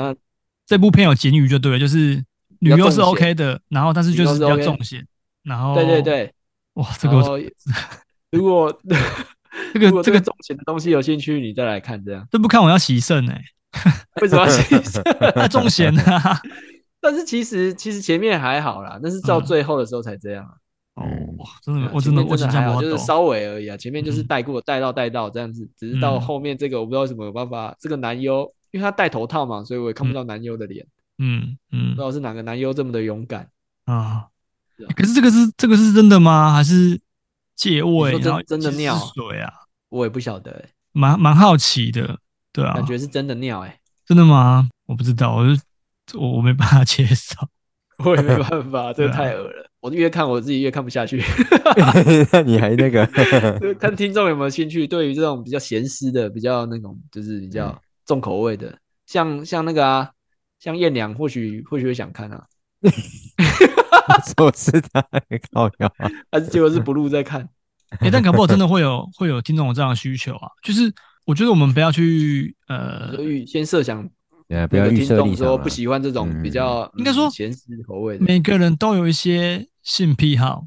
[0.67, 2.23] 这部片有警语就对了，就是
[2.61, 5.07] 女优是 OK 的，然后但是就是比较重险，
[5.43, 6.33] 然后对对对，
[6.75, 7.17] 哇， 这个
[8.31, 8.81] 如果
[9.75, 12.27] 这个这个重咸的东西有兴趣，你再来看这样。
[12.31, 13.43] 这部看我要洗肾哎，
[14.23, 15.03] 为什么要洗肾？
[15.35, 16.03] 太 重咸了。
[17.01, 20.47] 但是其实其实前面还好啦，那是到最后的时候才这样。
[20.95, 21.05] 哦，
[21.63, 23.77] 真的，我真的我真的还好，就是稍微而已啊。
[23.77, 28.51] 前面就是带过带到带到这样子，只是到后面这个我不知道为什么有办法，这个男优。
[28.73, 30.85] 因为他戴头套嘛，所以我也看不到男优的脸。
[31.19, 33.49] 嗯嗯，不知道是哪个男优这么的勇敢
[33.85, 34.27] 啊？
[34.97, 36.53] 可是这个是这个是真的吗？
[36.53, 37.01] 还是
[37.55, 38.19] 借位？
[38.19, 39.53] 然后真的尿水啊？
[39.91, 42.19] 我也不晓得，哎，蛮蛮好奇的，
[42.53, 44.69] 对啊，感觉是真的尿，哎，真的吗？
[44.87, 45.55] 我不知道，我
[46.07, 47.37] 就我我没办法接受，
[48.05, 49.71] 我也没办法， 这个太恶了。
[49.81, 51.23] 我越看我自己越看不下去。
[52.33, 53.07] 那你还那个？
[53.79, 54.87] 看听众有没有兴趣？
[54.87, 57.81] 对于这种比较咸湿的，比较那种，就是比较。
[58.07, 60.11] 重口味的，像像那个啊，
[60.59, 62.45] 像燕良或许或许会想看啊。
[64.39, 65.01] 我是他
[65.53, 65.93] 靠腰，
[66.31, 67.49] 还是结果是 Blue 在看？
[67.91, 70.49] 哎、欸，但搞不好真的会有会有听众有这样的需求啊。
[70.63, 70.93] 就是
[71.25, 73.15] 我觉得我们不要去呃，
[73.47, 74.03] 先设想，
[74.69, 78.25] 不要预设说不喜欢这种比较，应该说咸湿口味的。
[78.25, 80.67] 每个人都有一些性癖好，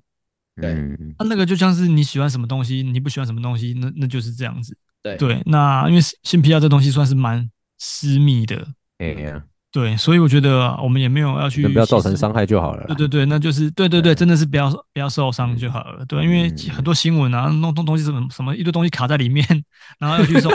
[0.56, 0.74] 对，
[1.18, 4.78] 他那个就像是你喜欢什么东西，你不喜欢什么东西，那那就是这样子。
[5.06, 7.48] 对，对，那因为性癖好这东西算是蛮
[7.78, 8.66] 私密的，
[8.98, 12.86] 哎呀，对，所以我觉得我们也没有要去，不要造成伤害就好了。
[12.88, 16.04] 对对对，那就是对对对，真的是不要不要受伤就好了。
[16.06, 19.46] 对，因为很多新闻啊，弄东东西什么什么一堆东西卡在里面，
[20.00, 20.52] 然后要去说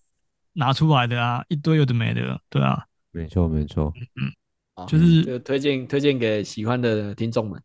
[0.52, 3.92] 拿出来的啊，一堆有的没的，对啊，没错没错，
[4.76, 7.62] 嗯，就是推荐推荐给喜欢的听众们。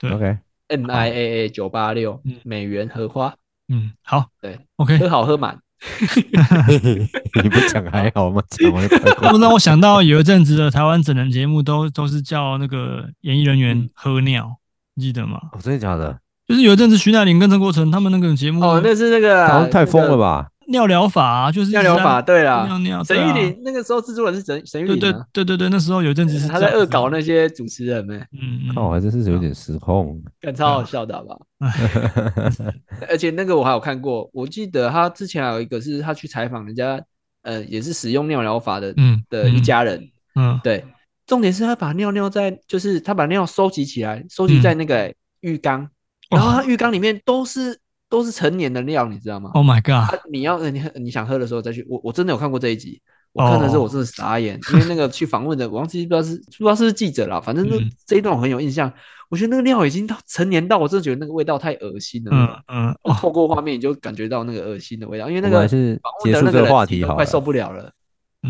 [0.00, 3.34] 对，OK，M I A A 九八六美元荷花，
[3.68, 5.60] 嗯，好，对，OK，喝好喝满。
[7.42, 8.42] 你不讲还好吗？
[8.50, 8.88] 讲完
[9.32, 14.56] 不让我想到有一阵子的台湾整人节目都都是叫那个演艺人员喝尿，
[14.94, 15.40] 你记得吗？
[15.52, 16.18] 哦，真的假的？
[16.46, 20.48] 就是有一阵子徐乃麟跟陈国成他们那个节目，哦，那是那个好像太疯了吧？
[20.68, 23.04] 尿疗法啊，就是尿疗法，对啦，尿尿。
[23.04, 31.46] 沈玉琳那个时候制作人是沈沈玉琳，对对对对，那时候有一阵子是他在恶搞那些主持人们，嗯，那我还真是有点失控，感超好笑的，好不好？
[33.08, 37.00] 而且那个我还有看过，我记得他之前还有一个是他去采访人家
[37.42, 40.84] 呃，也是使用尿疗法的，嗯，的一家人，嗯，对。
[41.24, 45.88] 重点是他把尿尿在，就是他把尿收集起来，收集在那个浴缸，
[46.28, 47.78] 然后他浴缸里面都是
[48.12, 50.20] 都是成年的料，你知道吗？Oh my god！
[50.30, 53.00] 你要你你想喝的时候再去，我我真的有看过这一集。
[53.32, 58.92] 我看的时候，我真的傻眼，因为那个去访问的，我忘记不知道是不知道是不是记者啦，反正就这一段我很有印象。
[59.30, 62.30] 我觉得那个料已经到成年到，我真的觉得那个味道太恶心了。
[62.68, 67.90] 嗯嗯，透过画面你就感觉到那个恶心的味道，因为那个是结束这个话题，快受不了了。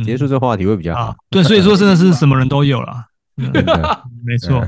[0.05, 1.15] 结束这个话题会比较好。
[1.31, 3.05] 对，所以说真的是什么人都有了。
[4.24, 4.66] 没错。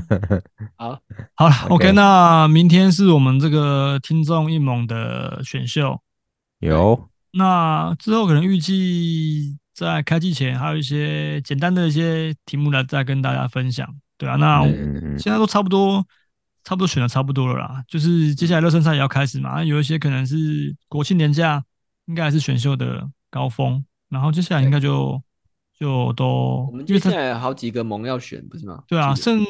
[0.75, 0.99] 好，
[1.35, 6.01] 好了，OK，那明天是我们这个听众一盟的选秀。
[6.59, 7.09] 有。
[7.31, 9.57] 那之后可能预计。
[9.75, 13.85] 在开季前，还有一些简单的一些题目来再跟大家分享，
[14.17, 14.63] 对啊，那
[15.19, 16.01] 现在都差不多，
[16.63, 21.61] 差不多选的差不多了啦，就是接下来热身赛也要开始嘛，有一些可能是国庆年假，
[22.05, 25.21] 应该还是选秀的高峰，然后接下来应该就
[25.79, 28.83] 就都，我们接下来有好几个盟要选，不是吗？
[28.87, 29.43] 对啊，剩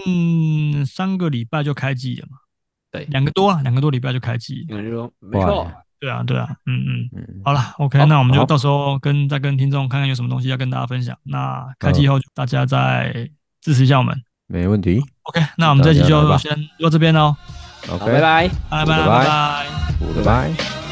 [0.86, 2.38] 三个礼拜就开季了嘛，
[2.92, 5.72] 对，两个多啊，两个多礼拜就开季，有人说没错。
[5.98, 11.18] 对啊，对啊，嗯嗯，好了，OK，那我们就到时候跟再跟听众看看有什么东西要跟大家分享。
[11.24, 13.30] 那开机以后，大家再
[13.62, 14.16] 支持一下我们，
[14.46, 15.02] 没问题。
[15.24, 17.36] OK，那我们这期就先到这边喽。
[17.90, 19.66] OK，拜拜，拜拜，拜拜，
[20.18, 20.85] 拜拜。